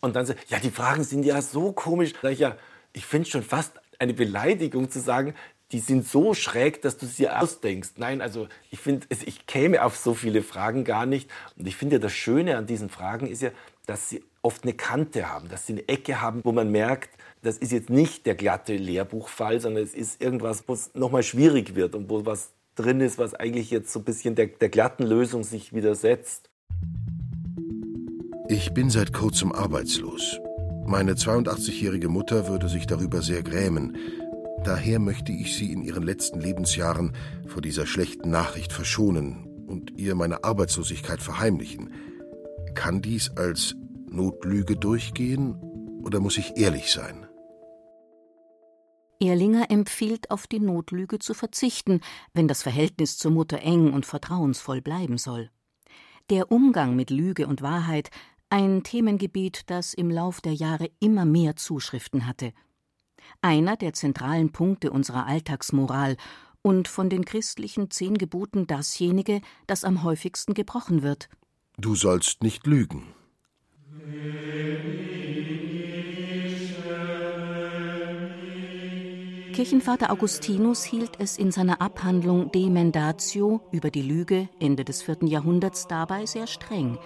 Und 0.00 0.16
dann 0.16 0.26
sagt, 0.26 0.48
ja, 0.48 0.58
die 0.58 0.70
Fragen 0.70 1.04
sind 1.04 1.24
ja 1.24 1.42
so 1.42 1.72
komisch. 1.72 2.12
Sag 2.22 2.32
ich, 2.32 2.38
ja, 2.38 2.56
ich 2.92 3.04
finde 3.04 3.28
schon 3.28 3.42
fast 3.42 3.72
eine 3.98 4.14
Beleidigung 4.14 4.90
zu 4.90 5.00
sagen, 5.00 5.34
die 5.72 5.80
sind 5.80 6.06
so 6.06 6.32
schräg, 6.32 6.80
dass 6.82 6.96
du 6.96 7.06
sie 7.06 7.28
ausdenkst. 7.28 7.92
Nein, 7.96 8.22
also 8.22 8.48
ich 8.70 8.78
finde, 8.78 9.06
ich 9.10 9.46
käme 9.46 9.84
auf 9.84 9.96
so 9.96 10.14
viele 10.14 10.42
Fragen 10.42 10.84
gar 10.84 11.04
nicht. 11.04 11.30
Und 11.56 11.68
ich 11.68 11.76
finde, 11.76 12.00
das 12.00 12.12
Schöne 12.12 12.56
an 12.56 12.66
diesen 12.66 12.88
Fragen 12.88 13.26
ist 13.26 13.42
ja, 13.42 13.50
dass 13.86 14.08
sie 14.08 14.22
oft 14.42 14.62
eine 14.62 14.72
Kante 14.72 15.30
haben, 15.30 15.48
dass 15.48 15.66
sie 15.66 15.74
eine 15.74 15.88
Ecke 15.88 16.20
haben, 16.20 16.40
wo 16.44 16.52
man 16.52 16.70
merkt, 16.70 17.10
das 17.42 17.58
ist 17.58 17.72
jetzt 17.72 17.90
nicht 17.90 18.26
der 18.26 18.34
glatte 18.34 18.76
Lehrbuchfall, 18.76 19.60
sondern 19.60 19.84
es 19.84 19.94
ist 19.94 20.20
irgendwas, 20.22 20.64
wo 20.66 20.72
es 20.72 20.94
nochmal 20.94 21.22
schwierig 21.22 21.74
wird 21.74 21.94
und 21.94 22.08
wo 22.08 22.24
was 22.24 22.50
drin 22.74 23.00
ist, 23.00 23.18
was 23.18 23.34
eigentlich 23.34 23.70
jetzt 23.70 23.92
so 23.92 24.00
ein 24.00 24.04
bisschen 24.04 24.34
der, 24.34 24.46
der 24.46 24.68
glatten 24.68 25.04
Lösung 25.04 25.44
sich 25.44 25.72
widersetzt. 25.72 26.48
Ich 28.48 28.72
bin 28.72 28.88
seit 28.88 29.12
kurzem 29.12 29.52
arbeitslos. 29.52 30.40
Meine 30.86 31.12
82-jährige 31.12 32.08
Mutter 32.08 32.48
würde 32.48 32.68
sich 32.68 32.86
darüber 32.86 33.20
sehr 33.20 33.42
grämen. 33.42 33.96
Daher 34.64 34.98
möchte 34.98 35.32
ich 35.32 35.56
sie 35.56 35.72
in 35.72 35.82
ihren 35.82 36.02
letzten 36.02 36.40
Lebensjahren 36.40 37.12
vor 37.46 37.62
dieser 37.62 37.86
schlechten 37.86 38.30
Nachricht 38.30 38.72
verschonen 38.72 39.46
und 39.66 39.98
ihr 39.98 40.14
meine 40.14 40.44
Arbeitslosigkeit 40.44 41.20
verheimlichen. 41.20 41.92
Kann 42.74 43.00
dies 43.00 43.30
als 43.36 43.76
Notlüge 44.10 44.76
durchgehen 44.76 45.54
oder 46.02 46.20
muss 46.20 46.38
ich 46.38 46.56
ehrlich 46.56 46.92
sein? 46.92 47.26
Erlinger 49.20 49.70
empfiehlt, 49.70 50.30
auf 50.30 50.46
die 50.46 50.60
Notlüge 50.60 51.18
zu 51.18 51.34
verzichten, 51.34 52.00
wenn 52.34 52.46
das 52.46 52.62
Verhältnis 52.62 53.16
zur 53.16 53.32
Mutter 53.32 53.60
eng 53.60 53.92
und 53.92 54.06
vertrauensvoll 54.06 54.80
bleiben 54.80 55.18
soll. 55.18 55.50
Der 56.30 56.52
Umgang 56.52 56.94
mit 56.94 57.10
Lüge 57.10 57.46
und 57.46 57.62
Wahrheit, 57.62 58.10
ein 58.50 58.82
Themengebiet, 58.82 59.62
das 59.66 59.92
im 59.92 60.10
Lauf 60.10 60.40
der 60.40 60.54
Jahre 60.54 60.90
immer 61.00 61.24
mehr 61.24 61.56
Zuschriften 61.56 62.26
hatte– 62.26 62.52
einer 63.42 63.76
der 63.76 63.92
zentralen 63.92 64.52
Punkte 64.52 64.90
unserer 64.90 65.26
Alltagsmoral 65.26 66.16
und 66.62 66.88
von 66.88 67.08
den 67.08 67.24
christlichen 67.24 67.90
zehn 67.90 68.18
Geboten 68.18 68.66
dasjenige, 68.66 69.40
das 69.66 69.84
am 69.84 70.02
häufigsten 70.02 70.54
gebrochen 70.54 71.02
wird. 71.02 71.28
Du 71.78 71.94
sollst 71.94 72.42
nicht 72.42 72.66
lügen. 72.66 73.14
Kirchenvater 79.58 80.12
Augustinus 80.12 80.84
hielt 80.84 81.18
es 81.18 81.36
in 81.36 81.50
seiner 81.50 81.80
Abhandlung 81.80 82.52
De 82.52 82.70
Mendatio 82.70 83.60
über 83.72 83.90
die 83.90 84.02
Lüge 84.02 84.48
Ende 84.60 84.84
des 84.84 85.02
vierten 85.02 85.26
Jahrhunderts 85.26 85.88
dabei 85.88 86.26
sehr 86.26 86.46
streng. 86.46 86.96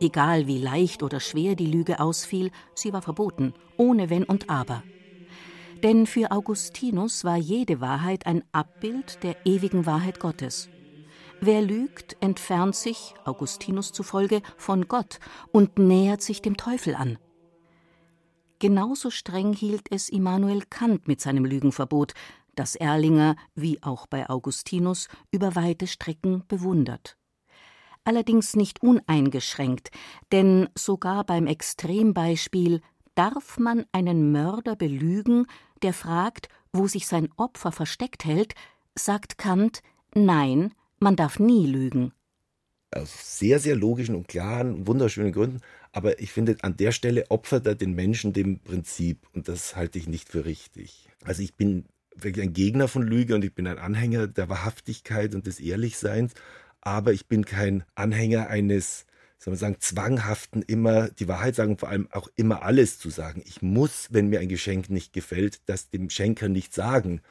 Egal 0.00 0.46
wie 0.46 0.56
leicht 0.56 1.02
oder 1.02 1.20
schwer 1.20 1.56
die 1.56 1.66
Lüge 1.66 2.00
ausfiel, 2.00 2.52
sie 2.74 2.94
war 2.94 3.02
verboten, 3.02 3.52
ohne 3.76 4.08
Wenn 4.08 4.24
und 4.24 4.48
Aber. 4.48 4.82
Denn 5.82 6.06
für 6.06 6.30
Augustinus 6.30 7.24
war 7.24 7.36
jede 7.36 7.80
Wahrheit 7.80 8.26
ein 8.26 8.44
Abbild 8.52 9.22
der 9.22 9.46
ewigen 9.46 9.86
Wahrheit 9.86 10.20
Gottes. 10.20 10.68
Wer 11.40 11.62
lügt, 11.62 12.18
entfernt 12.20 12.76
sich, 12.76 13.14
Augustinus 13.24 13.92
zufolge, 13.92 14.42
von 14.58 14.88
Gott 14.88 15.20
und 15.52 15.78
nähert 15.78 16.20
sich 16.20 16.42
dem 16.42 16.58
Teufel 16.58 16.94
an. 16.94 17.18
Genauso 18.58 19.10
streng 19.10 19.54
hielt 19.54 19.86
es 19.90 20.10
Immanuel 20.10 20.62
Kant 20.68 21.08
mit 21.08 21.22
seinem 21.22 21.46
Lügenverbot, 21.46 22.12
das 22.56 22.74
Erlinger, 22.74 23.36
wie 23.54 23.82
auch 23.82 24.06
bei 24.06 24.28
Augustinus, 24.28 25.08
über 25.30 25.54
weite 25.54 25.86
Strecken 25.86 26.44
bewundert. 26.46 27.16
Allerdings 28.04 28.54
nicht 28.56 28.82
uneingeschränkt, 28.82 29.90
denn 30.30 30.68
sogar 30.76 31.24
beim 31.24 31.46
Extrembeispiel 31.46 32.82
darf 33.20 33.58
man 33.58 33.84
einen 33.92 34.32
Mörder 34.32 34.76
belügen, 34.76 35.46
der 35.82 35.92
fragt, 35.92 36.48
wo 36.72 36.86
sich 36.86 37.06
sein 37.06 37.28
Opfer 37.36 37.70
versteckt 37.70 38.24
hält, 38.24 38.54
sagt 38.94 39.36
Kant, 39.36 39.82
nein, 40.14 40.72
man 41.00 41.16
darf 41.16 41.38
nie 41.38 41.66
lügen. 41.66 42.12
Aus 42.90 43.38
sehr, 43.38 43.58
sehr 43.58 43.76
logischen 43.76 44.14
und 44.14 44.26
klaren, 44.26 44.86
wunderschönen 44.86 45.32
Gründen. 45.32 45.60
Aber 45.92 46.18
ich 46.18 46.32
finde, 46.32 46.56
an 46.62 46.78
der 46.78 46.92
Stelle 46.92 47.30
opfert 47.30 47.66
er 47.66 47.74
den 47.74 47.92
Menschen 47.92 48.32
dem 48.32 48.58
Prinzip. 48.58 49.28
Und 49.34 49.48
das 49.48 49.76
halte 49.76 49.98
ich 49.98 50.08
nicht 50.08 50.30
für 50.30 50.46
richtig. 50.46 51.10
Also 51.22 51.42
ich 51.42 51.54
bin 51.56 51.84
wirklich 52.16 52.46
ein 52.46 52.54
Gegner 52.54 52.88
von 52.88 53.02
Lüge 53.02 53.34
und 53.34 53.44
ich 53.44 53.54
bin 53.54 53.66
ein 53.66 53.78
Anhänger 53.78 54.28
der 54.28 54.48
Wahrhaftigkeit 54.48 55.34
und 55.34 55.46
des 55.46 55.60
Ehrlichseins, 55.60 56.32
aber 56.80 57.12
ich 57.12 57.26
bin 57.28 57.44
kein 57.44 57.84
Anhänger 57.94 58.48
eines 58.48 59.04
soll 59.40 59.52
man 59.52 59.58
sagen, 59.58 59.76
zwanghaften 59.80 60.62
immer 60.62 61.08
die 61.08 61.26
Wahrheit 61.26 61.54
sagen, 61.54 61.78
vor 61.78 61.88
allem 61.88 62.08
auch 62.12 62.28
immer 62.36 62.62
alles 62.62 62.98
zu 62.98 63.08
sagen. 63.08 63.42
Ich 63.46 63.62
muss, 63.62 64.08
wenn 64.10 64.28
mir 64.28 64.38
ein 64.40 64.50
Geschenk 64.50 64.90
nicht 64.90 65.14
gefällt, 65.14 65.62
das 65.66 65.88
dem 65.88 66.10
Schenker 66.10 66.48
nicht 66.48 66.74
sagen. 66.74 67.22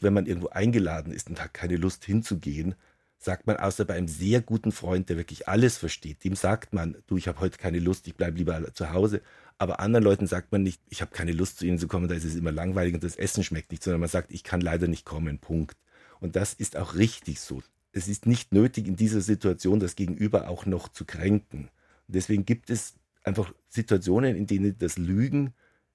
Wenn 0.00 0.14
man 0.14 0.26
irgendwo 0.26 0.48
eingeladen 0.48 1.12
ist 1.12 1.28
und 1.28 1.42
hat 1.42 1.54
keine 1.54 1.76
Lust 1.76 2.04
hinzugehen, 2.04 2.76
sagt 3.18 3.48
man 3.48 3.56
außer 3.56 3.84
bei 3.84 3.94
einem 3.94 4.06
sehr 4.06 4.42
guten 4.42 4.70
Freund, 4.70 5.08
der 5.08 5.16
wirklich 5.16 5.48
alles 5.48 5.76
versteht, 5.76 6.22
dem 6.22 6.36
sagt 6.36 6.72
man, 6.72 6.98
du, 7.08 7.16
ich 7.16 7.26
habe 7.26 7.40
heute 7.40 7.58
keine 7.58 7.80
Lust, 7.80 8.06
ich 8.06 8.14
bleibe 8.14 8.38
lieber 8.38 8.72
zu 8.74 8.92
Hause. 8.92 9.20
Aber 9.58 9.80
anderen 9.80 10.04
Leuten 10.04 10.28
sagt 10.28 10.52
man 10.52 10.62
nicht, 10.62 10.80
ich 10.88 11.00
habe 11.00 11.10
keine 11.10 11.32
Lust 11.32 11.58
zu 11.58 11.66
ihnen 11.66 11.78
zu 11.78 11.88
kommen, 11.88 12.08
da 12.08 12.14
ist 12.14 12.24
es 12.24 12.36
immer 12.36 12.52
langweilig 12.52 12.94
und 12.94 13.02
das 13.02 13.16
Essen 13.16 13.42
schmeckt 13.42 13.72
nicht, 13.72 13.82
sondern 13.82 14.00
man 14.00 14.10
sagt, 14.10 14.30
ich 14.30 14.44
kann 14.44 14.60
leider 14.60 14.86
nicht 14.86 15.04
kommen, 15.04 15.40
Punkt. 15.40 15.76
Und 16.20 16.36
das 16.36 16.54
ist 16.54 16.76
auch 16.76 16.94
richtig 16.94 17.40
so 17.40 17.62
es 17.96 18.08
ist 18.08 18.26
nicht 18.26 18.52
nötig, 18.52 18.86
in 18.86 18.96
dieser 18.96 19.22
Situation 19.22 19.80
das 19.80 19.96
Gegenüber 19.96 20.48
auch 20.48 20.66
noch 20.66 20.88
zu 20.88 21.06
kränken. 21.06 21.70
Und 22.06 22.14
deswegen 22.14 22.44
gibt 22.44 22.68
es 22.68 22.94
einfach 23.24 23.52
Situationen, 23.68 24.36
in 24.36 24.46
denen 24.46 24.78
das 24.78 24.98
Lügen 24.98 25.54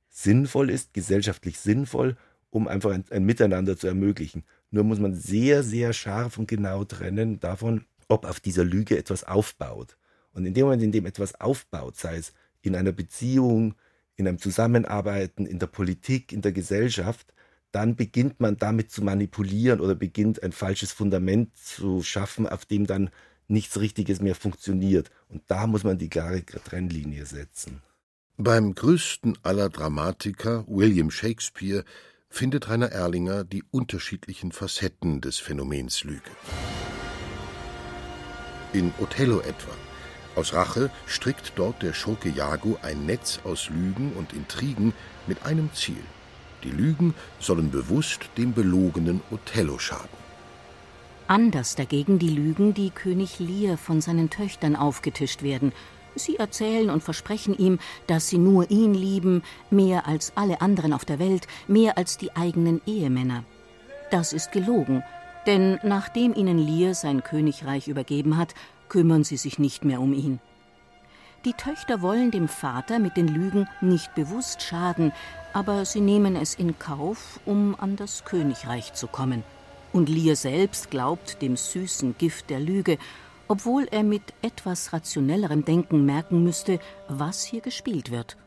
sinnvoll 0.09 0.71
ist, 0.71 0.93
gesellschaftlich 0.93 1.59
sinnvoll, 1.59 2.17
um 2.49 2.67
einfach 2.67 2.91
ein, 2.91 3.05
ein, 3.11 3.23
Miteinander 3.23 3.77
zu 3.77 3.87
ermöglichen. 3.87 4.43
Nur 4.71 4.83
muss 4.83 4.99
man 4.99 5.13
sehr, 5.13 5.61
sehr 5.61 5.93
scharf 5.93 6.39
und 6.39 6.47
genau 6.47 6.83
trennen 6.85 7.39
davon, 7.39 7.85
ob 8.07 8.25
auf 8.25 8.39
dieser 8.39 8.65
Lüge 8.65 8.97
etwas 8.97 9.23
aufbaut. 9.23 9.95
Und 10.33 10.45
in 10.45 10.55
dem 10.55 10.65
Moment, 10.65 10.81
in 10.81 10.91
dem 10.91 11.05
etwas 11.05 11.39
aufbaut, 11.39 11.97
sei 11.97 12.17
es 12.17 12.33
in 12.63 12.75
einer 12.75 12.91
Beziehung, 12.91 13.75
in 14.15 14.27
einem 14.27 14.39
Zusammenarbeiten, 14.39 15.45
in 15.45 15.59
der 15.59 15.67
Politik, 15.67 16.33
in 16.33 16.41
der 16.41 16.51
Gesellschaft, 16.51 17.31
dann 17.71 17.95
beginnt 17.95 18.39
man 18.39 18.57
damit 18.57 18.91
zu 18.91 19.01
manipulieren 19.01 19.79
oder 19.79 19.95
beginnt 19.95 20.43
ein 20.43 20.51
falsches 20.51 20.91
Fundament 20.91 21.55
zu 21.57 22.03
schaffen, 22.03 22.47
auf 22.47 22.65
dem 22.65 22.85
dann 22.85 23.09
nichts 23.47 23.79
Richtiges 23.79 24.21
mehr 24.21 24.35
funktioniert. 24.35 25.09
Und 25.29 25.43
da 25.47 25.67
muss 25.67 25.83
man 25.83 25.97
die 25.97 26.09
klare 26.09 26.43
Trennlinie 26.45 27.25
setzen. 27.25 27.81
Beim 28.37 28.75
größten 28.75 29.37
aller 29.43 29.69
Dramatiker, 29.69 30.65
William 30.67 31.11
Shakespeare, 31.11 31.83
findet 32.29 32.69
Rainer 32.69 32.91
Erlinger 32.91 33.43
die 33.43 33.63
unterschiedlichen 33.71 34.51
Facetten 34.51 35.21
des 35.21 35.37
Phänomens 35.37 36.03
Lüge. 36.03 36.31
In 38.73 38.93
Othello 38.99 39.41
etwa. 39.41 39.71
Aus 40.35 40.53
Rache 40.53 40.89
strickt 41.07 41.53
dort 41.57 41.83
der 41.83 41.93
Schurke 41.93 42.29
Jago 42.29 42.79
ein 42.81 43.05
Netz 43.05 43.41
aus 43.43 43.69
Lügen 43.69 44.13
und 44.13 44.31
Intrigen 44.31 44.93
mit 45.27 45.45
einem 45.45 45.73
Ziel– 45.73 46.01
die 46.63 46.71
Lügen 46.71 47.13
sollen 47.39 47.71
bewusst 47.71 48.29
dem 48.37 48.53
belogenen 48.53 49.21
Othello 49.31 49.79
schaden. 49.79 50.21
Anders 51.27 51.75
dagegen 51.75 52.19
die 52.19 52.29
Lügen, 52.29 52.73
die 52.73 52.89
König 52.89 53.39
Lear 53.39 53.77
von 53.77 54.01
seinen 54.01 54.29
Töchtern 54.29 54.75
aufgetischt 54.75 55.43
werden. 55.43 55.71
Sie 56.15 56.35
erzählen 56.35 56.89
und 56.89 57.03
versprechen 57.03 57.57
ihm, 57.57 57.79
dass 58.07 58.27
sie 58.27 58.37
nur 58.37 58.69
ihn 58.69 58.93
lieben, 58.93 59.43
mehr 59.69 60.07
als 60.07 60.33
alle 60.35 60.59
anderen 60.59 60.91
auf 60.91 61.05
der 61.05 61.19
Welt, 61.19 61.47
mehr 61.67 61.97
als 61.97 62.17
die 62.17 62.35
eigenen 62.35 62.81
Ehemänner. 62.85 63.45
Das 64.09 64.33
ist 64.33 64.51
gelogen, 64.51 65.03
denn 65.45 65.79
nachdem 65.83 66.33
ihnen 66.35 66.59
Lear 66.59 66.95
sein 66.95 67.23
Königreich 67.23 67.87
übergeben 67.87 68.35
hat, 68.35 68.53
kümmern 68.89 69.23
sie 69.23 69.37
sich 69.37 69.57
nicht 69.57 69.85
mehr 69.85 70.01
um 70.01 70.13
ihn. 70.13 70.39
Die 71.43 71.53
Töchter 71.53 72.03
wollen 72.03 72.29
dem 72.29 72.47
Vater 72.47 72.99
mit 72.99 73.17
den 73.17 73.27
Lügen 73.27 73.67
nicht 73.81 74.13
bewusst 74.13 74.61
schaden, 74.61 75.11
aber 75.53 75.85
sie 75.85 76.01
nehmen 76.01 76.35
es 76.35 76.53
in 76.53 76.77
Kauf, 76.77 77.39
um 77.45 77.75
an 77.79 77.95
das 77.95 78.25
Königreich 78.25 78.93
zu 78.93 79.07
kommen. 79.07 79.43
Und 79.91 80.07
Lear 80.07 80.35
selbst 80.35 80.91
glaubt 80.91 81.41
dem 81.41 81.57
süßen 81.57 82.15
Gift 82.19 82.51
der 82.51 82.59
Lüge, 82.59 82.99
obwohl 83.47 83.87
er 83.89 84.03
mit 84.03 84.21
etwas 84.43 84.93
rationellerem 84.93 85.65
Denken 85.65 86.05
merken 86.05 86.43
müsste, 86.43 86.79
was 87.07 87.43
hier 87.43 87.61
gespielt 87.61 88.11
wird. 88.11 88.37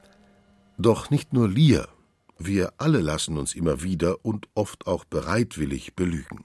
Doch 0.78 1.10
nicht 1.10 1.32
nur 1.32 1.48
Lear, 1.48 1.88
wir 2.38 2.74
alle 2.78 3.00
lassen 3.00 3.36
uns 3.38 3.54
immer 3.54 3.82
wieder 3.82 4.24
und 4.24 4.46
oft 4.54 4.86
auch 4.86 5.04
bereitwillig 5.04 5.96
belügen. 5.96 6.44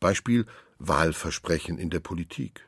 Beispiel 0.00 0.46
Wahlversprechen 0.78 1.78
in 1.78 1.90
der 1.90 2.00
Politik. 2.00 2.66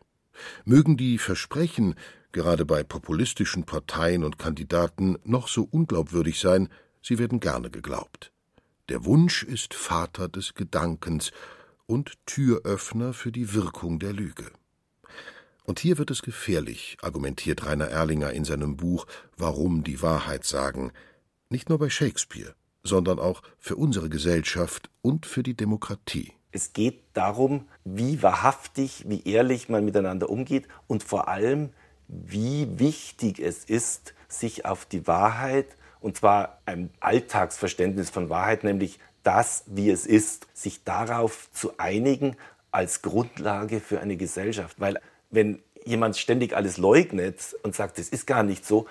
Mögen 0.64 0.96
die 0.96 1.18
Versprechen, 1.18 1.94
gerade 2.32 2.64
bei 2.64 2.82
populistischen 2.82 3.64
Parteien 3.64 4.24
und 4.24 4.38
Kandidaten, 4.38 5.18
noch 5.24 5.48
so 5.48 5.66
unglaubwürdig 5.70 6.40
sein, 6.40 6.68
sie 7.02 7.18
werden 7.18 7.40
gerne 7.40 7.70
geglaubt. 7.70 8.32
Der 8.88 9.04
Wunsch 9.04 9.42
ist 9.42 9.74
Vater 9.74 10.28
des 10.28 10.54
Gedankens 10.54 11.32
und 11.86 12.14
Türöffner 12.26 13.12
für 13.12 13.32
die 13.32 13.54
Wirkung 13.54 13.98
der 13.98 14.12
Lüge. 14.12 14.50
Und 15.64 15.80
hier 15.80 15.98
wird 15.98 16.10
es 16.10 16.22
gefährlich, 16.22 16.96
argumentiert 17.02 17.66
Rainer 17.66 17.88
Erlinger 17.88 18.32
in 18.32 18.44
seinem 18.44 18.76
Buch 18.78 19.06
Warum 19.36 19.84
die 19.84 20.00
Wahrheit 20.00 20.44
sagen, 20.44 20.92
nicht 21.50 21.68
nur 21.68 21.78
bei 21.78 21.90
Shakespeare, 21.90 22.54
sondern 22.82 23.18
auch 23.18 23.42
für 23.58 23.76
unsere 23.76 24.08
Gesellschaft 24.08 24.90
und 25.02 25.26
für 25.26 25.42
die 25.42 25.54
Demokratie. 25.54 26.32
Es 26.50 26.72
geht 26.72 27.04
darum, 27.12 27.68
wie 27.84 28.22
wahrhaftig, 28.22 29.04
wie 29.06 29.22
ehrlich 29.24 29.68
man 29.68 29.84
miteinander 29.84 30.30
umgeht 30.30 30.66
und 30.86 31.02
vor 31.02 31.28
allem, 31.28 31.70
wie 32.08 32.78
wichtig 32.78 33.38
es 33.38 33.64
ist, 33.64 34.14
sich 34.28 34.64
auf 34.64 34.84
die 34.84 35.06
Wahrheit, 35.06 35.66
und 36.00 36.16
zwar 36.16 36.60
ein 36.66 36.90
Alltagsverständnis 37.00 38.10
von 38.10 38.28
Wahrheit, 38.30 38.64
nämlich 38.64 38.98
das, 39.22 39.64
wie 39.66 39.90
es 39.90 40.06
ist, 40.06 40.46
sich 40.54 40.84
darauf 40.84 41.50
zu 41.52 41.72
einigen 41.78 42.36
als 42.70 43.02
Grundlage 43.02 43.80
für 43.80 44.00
eine 44.00 44.16
Gesellschaft. 44.16 44.80
Weil 44.80 45.00
wenn 45.30 45.60
jemand 45.84 46.16
ständig 46.16 46.54
alles 46.54 46.76
leugnet 46.76 47.56
und 47.62 47.74
sagt, 47.74 47.98
es 47.98 48.08
ist 48.08 48.26
gar 48.26 48.42
nicht 48.42 48.66
so, 48.66 48.86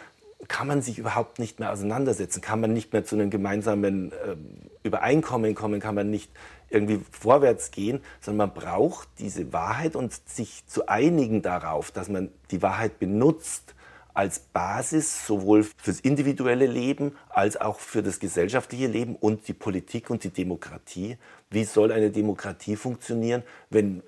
kann 0.47 0.67
man 0.67 0.81
sich 0.81 0.99
überhaupt 0.99 1.39
nicht 1.39 1.59
mehr 1.59 1.71
auseinandersetzen, 1.71 2.41
kann 2.41 2.59
man 2.59 2.73
nicht 2.73 2.93
mehr 2.93 3.03
zu 3.03 3.15
einem 3.15 3.29
gemeinsamen 3.29 4.11
äh, 4.11 4.35
Übereinkommen 4.83 5.55
kommen, 5.55 5.79
kann 5.79 5.95
man 5.95 6.09
nicht 6.09 6.31
irgendwie 6.69 7.01
vorwärts 7.11 7.71
gehen, 7.71 8.01
sondern 8.21 8.49
man 8.49 8.63
braucht 8.63 9.07
diese 9.19 9.53
Wahrheit 9.53 9.95
und 9.95 10.13
sich 10.27 10.65
zu 10.67 10.87
einigen 10.87 11.41
darauf, 11.41 11.91
dass 11.91 12.09
man 12.09 12.29
die 12.51 12.61
Wahrheit 12.61 12.99
benutzt 12.99 13.73
als 14.17 14.39
Basis 14.39 15.27
sowohl 15.27 15.63
fürs 15.77 15.99
individuelle 15.99 16.65
Leben 16.65 17.15
als 17.29 17.55
auch 17.55 17.79
für 17.79 18.01
das 18.01 18.19
gesellschaftliche 18.19 18.87
Leben 18.87 19.15
und 19.15 19.47
die 19.47 19.53
Politik 19.53 20.09
und 20.09 20.23
die 20.23 20.31
Demokratie. 20.31 21.17
Wie 21.51 21.63
soll 21.65 21.91
eine 21.91 22.09
Demokratie 22.09 22.77
funktionieren, 22.77 23.43
wenn 23.69 24.01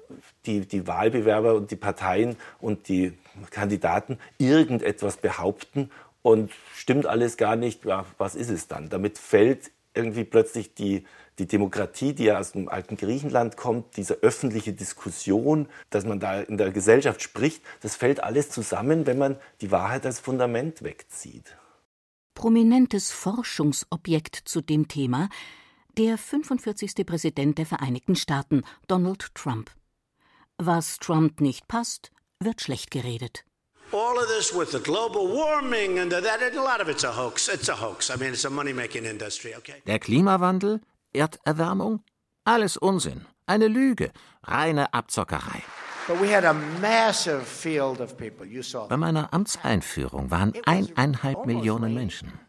die, 0.48 0.62
die 0.62 0.88
Wahlbewerber 0.88 1.54
und 1.54 1.70
die 1.70 1.76
Parteien 1.76 2.38
und 2.60 2.88
die 2.88 3.14
Kandidaten 3.52 4.18
irgendetwas 4.40 5.18
behaupten 5.18 5.92
und 6.24 6.52
stimmt 6.74 7.06
alles 7.06 7.38
gar 7.38 7.56
nicht? 7.56 7.86
Ja, 7.86 8.08
was 8.18 8.34
ist 8.34 8.50
es 8.50 8.68
dann? 8.68 8.90
Damit 8.90 9.20
fällt 9.20 9.70
irgendwie 9.94 10.24
plötzlich 10.24 10.74
die, 10.74 11.06
die 11.40 11.48
Demokratie, 11.48 12.14
die 12.14 12.26
ja 12.26 12.38
aus 12.38 12.52
dem 12.52 12.70
alten 12.70 12.98
Griechenland 12.98 13.58
kommt, 13.58 13.98
diese 13.98 14.16
öffentliche 14.16 14.74
Diskussion, 14.74 15.68
dass 15.90 16.06
man 16.06 16.20
da 16.20 16.42
in 16.42 16.58
der 16.58 16.72
Gesellschaft 16.72 17.22
spricht, 17.22 17.64
das 17.82 17.96
fällt 17.96 18.24
alles 18.24 18.50
zusammen, 18.50 19.08
wenn 19.08 19.18
man 19.18 19.38
die 19.62 19.72
Wahrheit 19.72 20.06
als 20.06 20.20
Fundament 20.20 20.84
wegzieht. 20.84 21.56
Prominentes 22.36 23.12
Forschungsobjekt 23.12 24.36
zu 24.46 24.62
dem 24.62 24.88
Thema 24.88 25.30
der 25.98 26.18
45. 26.18 27.06
Präsident 27.06 27.58
der 27.58 27.66
Vereinigten 27.66 28.16
Staaten, 28.16 28.64
Donald 28.88 29.34
Trump. 29.36 29.72
Was 30.58 30.98
Trump 30.98 31.42
nicht 31.42 31.68
passt, 31.68 32.12
wird 32.40 32.62
schlecht 32.62 32.92
geredet. 32.92 33.44
All 33.92 34.18
of 34.18 34.28
this 34.28 34.54
with 34.54 34.72
the 34.72 34.80
global 34.80 35.28
warming 35.28 36.00
and 36.00 36.12
that, 36.12 36.26
a 36.26 36.62
lot 36.62 36.80
of 36.80 36.88
it's 36.88 37.04
a 37.04 37.12
hoax. 37.12 37.48
It's 37.48 37.70
a 37.70 37.82
hoax. 37.82 38.12
I 38.12 38.18
mean, 38.18 38.34
it's 38.34 38.46
a 38.46 38.50
money-making 38.50 39.04
industry, 39.04 39.56
okay? 39.56 39.82
Der 39.88 39.98
Klimawandel, 39.98 40.80
Erderwärmung, 41.14 42.04
alles 42.44 42.78
Unsinn, 42.78 43.26
eine 43.46 43.68
Lüge, 43.68 44.12
reine 44.44 44.94
Abzockerei. 44.94 45.64
Bei 48.88 48.98
meiner 48.98 49.34
Amtseinführung 49.34 50.32
waren 50.32 50.54
eineinhalb 50.66 51.46
Millionen 51.46 51.94
Menschen. 51.94 52.40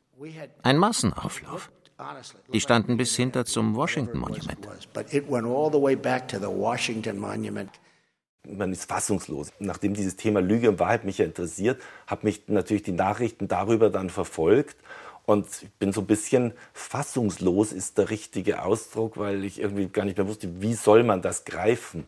Ein 0.63 0.79
Massenauflauf. 0.79 1.71
Die 2.53 2.61
standen 2.61 2.97
bis 2.97 3.15
hinter 3.15 3.45
zum 3.45 3.75
Washington 3.77 4.19
Monument 4.19 4.67
man 8.49 8.73
ist 8.73 8.89
fassungslos. 8.89 9.53
Nachdem 9.59 9.95
dieses 9.95 10.17
Thema 10.17 10.41
Lüge 10.41 10.71
und 10.71 10.79
Wahrheit 10.79 11.05
mich 11.05 11.19
ja 11.19 11.25
interessiert, 11.25 11.81
habe 12.07 12.27
mich 12.27 12.49
natürlich 12.49 12.83
die 12.83 12.93
Nachrichten 12.93 13.49
darüber 13.49 13.91
dann 13.91 14.11
verfolgt 14.11 14.77
und 15.27 15.47
ich 15.63 15.71
bin 15.73 15.93
so 15.93 16.01
ein 16.01 16.07
bisschen 16.07 16.53
fassungslos 16.73 17.73
ist 17.73 17.99
der 17.99 18.11
richtige 18.11 18.63
Ausdruck, 18.63 19.17
weil 19.17 19.45
ich 19.45 19.61
irgendwie 19.61 19.89
gar 19.89 20.05
nicht 20.05 20.19
mehr 20.19 20.29
wusste, 20.29 20.61
wie 20.61 20.75
soll 20.75 21.03
man 21.05 21.23
das 21.23 21.45
greifen. 21.45 22.07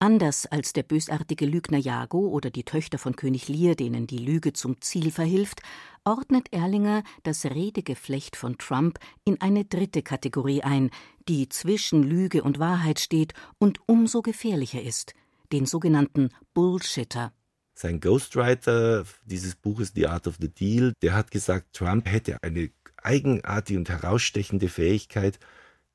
Anders 0.00 0.46
als 0.46 0.72
der 0.72 0.84
bösartige 0.84 1.44
Lügner 1.44 1.78
Jago 1.78 2.28
oder 2.28 2.50
die 2.50 2.62
Töchter 2.62 2.98
von 2.98 3.16
König 3.16 3.48
Lear, 3.48 3.74
denen 3.74 4.06
die 4.06 4.18
Lüge 4.18 4.52
zum 4.52 4.80
Ziel 4.80 5.10
verhilft, 5.10 5.60
ordnet 6.04 6.52
Erlinger 6.52 7.02
das 7.24 7.44
Redegeflecht 7.44 8.36
von 8.36 8.58
Trump 8.58 9.00
in 9.24 9.40
eine 9.40 9.64
dritte 9.64 10.02
Kategorie 10.02 10.62
ein, 10.62 10.90
die 11.28 11.48
zwischen 11.48 12.04
Lüge 12.04 12.44
und 12.44 12.60
Wahrheit 12.60 13.00
steht 13.00 13.34
und 13.58 13.80
umso 13.86 14.22
gefährlicher 14.22 14.80
ist, 14.80 15.14
den 15.52 15.66
sogenannten 15.66 16.28
Bullshitter. 16.54 17.32
Sein 17.80 18.00
Ghostwriter 18.00 19.04
dieses 19.24 19.54
Buches 19.54 19.92
The 19.94 20.08
Art 20.08 20.26
of 20.26 20.38
the 20.40 20.48
Deal, 20.48 20.94
der 21.00 21.14
hat 21.14 21.30
gesagt, 21.30 21.74
Trump 21.74 22.10
hätte 22.10 22.42
eine 22.42 22.70
eigenartige 22.96 23.78
und 23.78 23.88
herausstechende 23.88 24.68
Fähigkeit, 24.68 25.38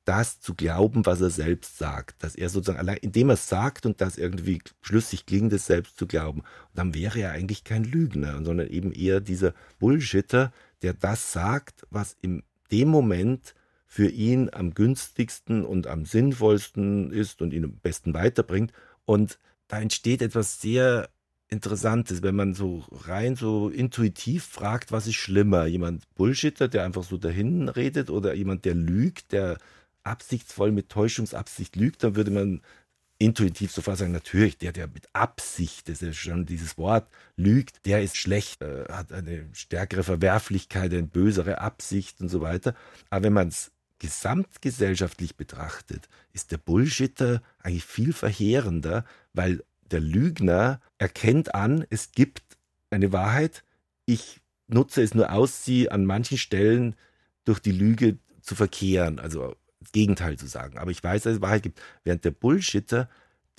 das 0.06 0.40
zu 0.40 0.54
glauben, 0.54 1.04
was 1.04 1.20
er 1.20 1.28
selbst 1.28 1.76
sagt. 1.76 2.22
Dass 2.22 2.36
er 2.36 2.48
sozusagen 2.48 2.78
allein, 2.78 2.96
indem 3.02 3.28
er 3.28 3.34
es 3.34 3.50
sagt 3.50 3.84
und 3.84 4.00
das 4.00 4.16
irgendwie 4.16 4.62
schlüssig 4.80 5.26
klingt, 5.26 5.52
es 5.52 5.66
selbst 5.66 5.98
zu 5.98 6.06
glauben. 6.06 6.40
Und 6.40 6.46
dann 6.72 6.94
wäre 6.94 7.20
er 7.20 7.32
eigentlich 7.32 7.64
kein 7.64 7.84
Lügner, 7.84 8.42
sondern 8.42 8.68
eben 8.68 8.90
eher 8.90 9.20
dieser 9.20 9.52
Bullshitter, 9.78 10.54
der 10.80 10.94
das 10.94 11.32
sagt, 11.32 11.86
was 11.90 12.16
in 12.22 12.44
dem 12.72 12.88
Moment 12.88 13.54
für 13.84 14.08
ihn 14.08 14.48
am 14.50 14.72
günstigsten 14.72 15.66
und 15.66 15.86
am 15.86 16.06
sinnvollsten 16.06 17.12
ist 17.12 17.42
und 17.42 17.52
ihn 17.52 17.64
am 17.64 17.76
besten 17.76 18.14
weiterbringt. 18.14 18.72
Und 19.04 19.38
da 19.68 19.80
entsteht 19.80 20.22
etwas 20.22 20.62
sehr 20.62 21.10
Interessantes, 21.54 22.22
wenn 22.22 22.36
man 22.36 22.54
so 22.54 22.84
rein 22.90 23.36
so 23.36 23.70
intuitiv 23.70 24.44
fragt, 24.44 24.92
was 24.92 25.06
ist 25.06 25.14
schlimmer? 25.14 25.66
Jemand 25.66 26.02
Bullshitter, 26.14 26.68
der 26.68 26.84
einfach 26.84 27.04
so 27.04 27.16
dahin 27.16 27.68
redet 27.68 28.10
oder 28.10 28.34
jemand, 28.34 28.64
der 28.64 28.74
lügt, 28.74 29.32
der 29.32 29.58
absichtsvoll 30.02 30.72
mit 30.72 30.90
Täuschungsabsicht 30.90 31.76
lügt, 31.76 32.02
dann 32.02 32.16
würde 32.16 32.30
man 32.30 32.60
intuitiv 33.18 33.72
sofort 33.72 33.98
sagen, 33.98 34.12
natürlich, 34.12 34.58
der, 34.58 34.72
der 34.72 34.88
mit 34.88 35.08
Absicht, 35.12 35.88
das 35.88 36.02
ist 36.02 36.16
schon 36.16 36.46
dieses 36.46 36.76
Wort, 36.76 37.08
lügt, 37.36 37.86
der 37.86 38.02
ist 38.02 38.16
schlecht, 38.16 38.60
äh, 38.62 38.84
hat 38.90 39.12
eine 39.12 39.48
stärkere 39.52 40.02
Verwerflichkeit, 40.02 40.92
eine 40.92 41.04
bösere 41.04 41.60
Absicht 41.60 42.20
und 42.20 42.28
so 42.28 42.40
weiter. 42.40 42.74
Aber 43.10 43.24
wenn 43.24 43.32
man 43.32 43.48
es 43.48 43.70
gesamtgesellschaftlich 43.98 45.36
betrachtet, 45.36 46.08
ist 46.32 46.50
der 46.50 46.58
Bullshitter 46.58 47.40
eigentlich 47.62 47.84
viel 47.84 48.12
verheerender, 48.12 49.04
weil 49.32 49.62
der 49.90 50.00
Lügner 50.00 50.80
erkennt 50.98 51.54
an, 51.54 51.84
es 51.90 52.12
gibt 52.12 52.42
eine 52.90 53.12
Wahrheit, 53.12 53.64
ich 54.06 54.40
nutze 54.66 55.02
es 55.02 55.14
nur 55.14 55.32
aus, 55.32 55.64
sie 55.64 55.90
an 55.90 56.04
manchen 56.04 56.38
Stellen 56.38 56.96
durch 57.44 57.60
die 57.60 57.72
Lüge 57.72 58.18
zu 58.40 58.54
verkehren, 58.54 59.18
also 59.18 59.54
das 59.80 59.92
Gegenteil 59.92 60.38
zu 60.38 60.46
sagen. 60.46 60.78
Aber 60.78 60.90
ich 60.90 61.02
weiß, 61.02 61.22
dass 61.22 61.34
es 61.34 61.42
Wahrheit 61.42 61.62
gibt. 61.62 61.80
Während 62.04 62.24
der 62.24 62.30
Bullshitter, 62.30 63.08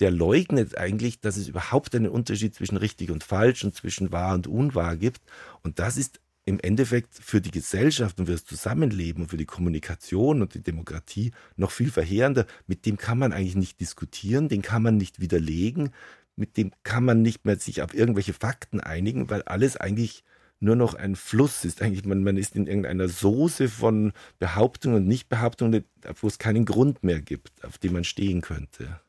der 0.00 0.10
leugnet 0.10 0.76
eigentlich, 0.76 1.20
dass 1.20 1.36
es 1.36 1.48
überhaupt 1.48 1.94
einen 1.94 2.08
Unterschied 2.08 2.54
zwischen 2.54 2.76
richtig 2.76 3.10
und 3.10 3.24
falsch 3.24 3.64
und 3.64 3.74
zwischen 3.74 4.12
wahr 4.12 4.34
und 4.34 4.46
unwahr 4.46 4.96
gibt. 4.96 5.22
Und 5.62 5.78
das 5.78 5.96
ist 5.96 6.20
im 6.46 6.60
Endeffekt 6.60 7.12
für 7.12 7.40
die 7.40 7.50
Gesellschaft 7.50 8.18
und 8.18 8.26
für 8.26 8.32
das 8.32 8.44
Zusammenleben 8.44 9.24
und 9.24 9.28
für 9.28 9.36
die 9.36 9.44
Kommunikation 9.44 10.40
und 10.40 10.54
die 10.54 10.62
Demokratie 10.62 11.32
noch 11.56 11.72
viel 11.72 11.90
verheerender. 11.90 12.46
Mit 12.68 12.86
dem 12.86 12.96
kann 12.96 13.18
man 13.18 13.32
eigentlich 13.32 13.56
nicht 13.56 13.80
diskutieren, 13.80 14.48
den 14.48 14.62
kann 14.62 14.82
man 14.82 14.96
nicht 14.96 15.20
widerlegen, 15.20 15.90
mit 16.36 16.56
dem 16.56 16.70
kann 16.84 17.04
man 17.04 17.20
nicht 17.20 17.44
mehr 17.44 17.58
sich 17.58 17.82
auf 17.82 17.94
irgendwelche 17.94 18.32
Fakten 18.32 18.78
einigen, 18.78 19.28
weil 19.28 19.42
alles 19.42 19.76
eigentlich 19.76 20.22
nur 20.60 20.76
noch 20.76 20.94
ein 20.94 21.16
Fluss 21.16 21.64
ist. 21.64 21.82
Eigentlich, 21.82 22.04
man, 22.04 22.22
man 22.22 22.36
ist 22.36 22.54
in 22.54 22.68
irgendeiner 22.68 23.08
Soße 23.08 23.68
von 23.68 24.12
Behauptungen 24.38 24.98
und 24.98 25.08
Nichtbehauptungen, 25.08 25.84
wo 26.20 26.28
es 26.28 26.38
keinen 26.38 26.64
Grund 26.64 27.02
mehr 27.02 27.20
gibt, 27.20 27.64
auf 27.64 27.78
dem 27.78 27.94
man 27.94 28.04
stehen 28.04 28.40
könnte. 28.40 29.00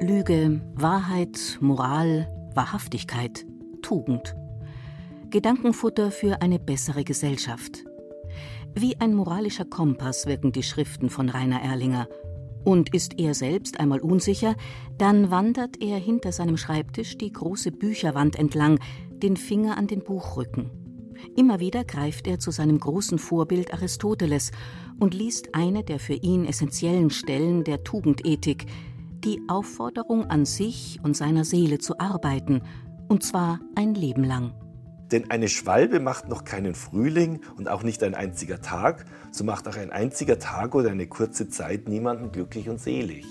Lüge, 0.00 0.62
Wahrheit, 0.74 1.58
Moral, 1.60 2.26
Wahrhaftigkeit, 2.54 3.46
Tugend. 3.82 4.34
Gedankenfutter 5.30 6.10
für 6.10 6.42
eine 6.42 6.58
bessere 6.58 7.04
Gesellschaft. 7.04 7.84
Wie 8.74 8.98
ein 9.00 9.14
moralischer 9.14 9.64
Kompass 9.64 10.26
wirken 10.26 10.52
die 10.52 10.62
Schriften 10.62 11.10
von 11.10 11.28
Rainer 11.28 11.60
Erlinger– 11.60 12.08
und 12.64 12.94
ist 12.94 13.18
er 13.18 13.34
selbst 13.34 13.80
einmal 13.80 14.00
unsicher, 14.00 14.54
dann 14.98 15.30
wandert 15.30 15.80
er 15.80 15.96
hinter 15.96 16.32
seinem 16.32 16.58
Schreibtisch 16.58 17.16
die 17.16 17.32
große 17.32 17.72
Bücherwand 17.72 18.36
entlang, 18.36 18.78
den 19.10 19.38
Finger 19.38 19.78
an 19.78 19.86
den 19.86 20.04
Buchrücken. 20.04 20.70
Immer 21.34 21.60
wieder 21.60 21.84
greift 21.84 22.26
er 22.26 22.38
zu 22.38 22.50
seinem 22.50 22.78
großen 22.78 23.18
Vorbild 23.18 23.72
Aristoteles 23.72 24.52
und 25.00 25.14
liest 25.14 25.54
eine 25.54 25.82
der 25.82 25.98
für 25.98 26.14
ihn 26.14 26.44
essentiellen 26.44 27.10
Stellen 27.10 27.64
der 27.64 27.84
Tugendethik, 27.84 28.66
die 29.24 29.40
Aufforderung 29.48 30.30
an 30.30 30.44
sich 30.44 31.00
und 31.02 31.16
seiner 31.16 31.44
Seele 31.44 31.78
zu 31.78 31.98
arbeiten, 31.98 32.62
und 33.08 33.22
zwar 33.22 33.60
ein 33.74 33.94
Leben 33.94 34.24
lang. 34.24 34.52
Denn 35.10 35.30
eine 35.30 35.48
Schwalbe 35.48 36.00
macht 36.00 36.28
noch 36.28 36.44
keinen 36.44 36.74
Frühling 36.74 37.40
und 37.56 37.68
auch 37.68 37.82
nicht 37.82 38.02
ein 38.02 38.14
einziger 38.14 38.60
Tag, 38.60 39.06
so 39.30 39.42
macht 39.44 39.66
auch 39.66 39.76
ein 39.76 39.90
einziger 39.90 40.38
Tag 40.38 40.74
oder 40.74 40.90
eine 40.90 41.06
kurze 41.06 41.48
Zeit 41.48 41.88
niemanden 41.88 42.30
glücklich 42.30 42.68
und 42.68 42.78
selig. 42.78 43.24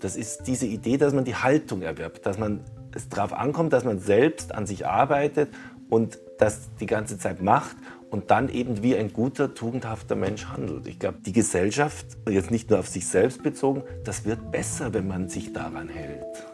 Das 0.00 0.16
ist 0.16 0.42
diese 0.46 0.66
Idee, 0.66 0.98
dass 0.98 1.14
man 1.14 1.24
die 1.24 1.34
Haltung 1.34 1.80
erwirbt, 1.80 2.26
dass 2.26 2.38
man 2.38 2.60
es 2.94 3.08
darauf 3.08 3.32
ankommt, 3.32 3.72
dass 3.72 3.84
man 3.84 3.98
selbst 3.98 4.54
an 4.54 4.66
sich 4.66 4.86
arbeitet 4.86 5.48
und 5.88 6.18
das 6.38 6.74
die 6.80 6.86
ganze 6.86 7.18
Zeit 7.18 7.42
macht 7.42 7.76
und 8.10 8.30
dann 8.30 8.48
eben 8.48 8.82
wie 8.82 8.96
ein 8.96 9.12
guter, 9.12 9.54
tugendhafter 9.54 10.16
Mensch 10.16 10.46
handelt. 10.46 10.86
Ich 10.86 10.98
glaube, 10.98 11.18
die 11.20 11.32
Gesellschaft, 11.32 12.06
jetzt 12.28 12.50
nicht 12.50 12.70
nur 12.70 12.78
auf 12.78 12.88
sich 12.88 13.06
selbst 13.06 13.42
bezogen, 13.42 13.82
das 14.04 14.24
wird 14.24 14.50
besser, 14.50 14.94
wenn 14.94 15.08
man 15.08 15.28
sich 15.28 15.52
daran 15.52 15.88
hält. 15.88 16.46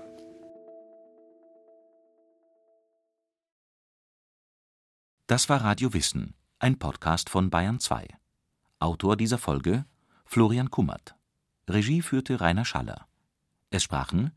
Das 5.26 5.48
war 5.48 5.62
Radio 5.62 5.92
Wissen, 5.92 6.34
ein 6.58 6.78
Podcast 6.78 7.30
von 7.30 7.50
Bayern 7.50 7.78
2. 7.78 8.08
Autor 8.80 9.16
dieser 9.16 9.38
Folge 9.38 9.84
Florian 10.24 10.70
Kummert. 10.70 11.14
Regie 11.68 12.02
führte 12.02 12.40
Rainer 12.40 12.64
Schaller. 12.64 13.06
Es 13.70 13.84
sprachen 13.84 14.32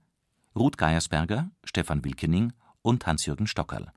Ruth 0.56 0.77
Geiersberger, 0.77 1.49
Stefan 1.63 2.06
Wilkening 2.06 2.53
und 2.84 3.08
Hans-Jürgen 3.08 3.47
Stockerl. 3.47 3.91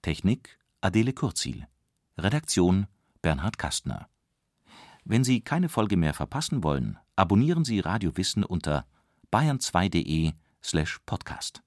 Technik 0.00 0.55
Adele 0.82 1.14
Kurzil. 1.14 1.66
Redaktion 2.18 2.86
Bernhard 3.22 3.58
Kastner. 3.58 4.08
Wenn 5.04 5.24
Sie 5.24 5.40
keine 5.40 5.68
Folge 5.68 5.96
mehr 5.96 6.14
verpassen 6.14 6.62
wollen, 6.62 6.98
abonnieren 7.16 7.64
Sie 7.64 7.80
Radio 7.80 8.16
Wissen 8.16 8.44
unter 8.44 8.86
bayern2.de 9.32 10.32
slash 10.62 10.98
podcast. 11.06 11.62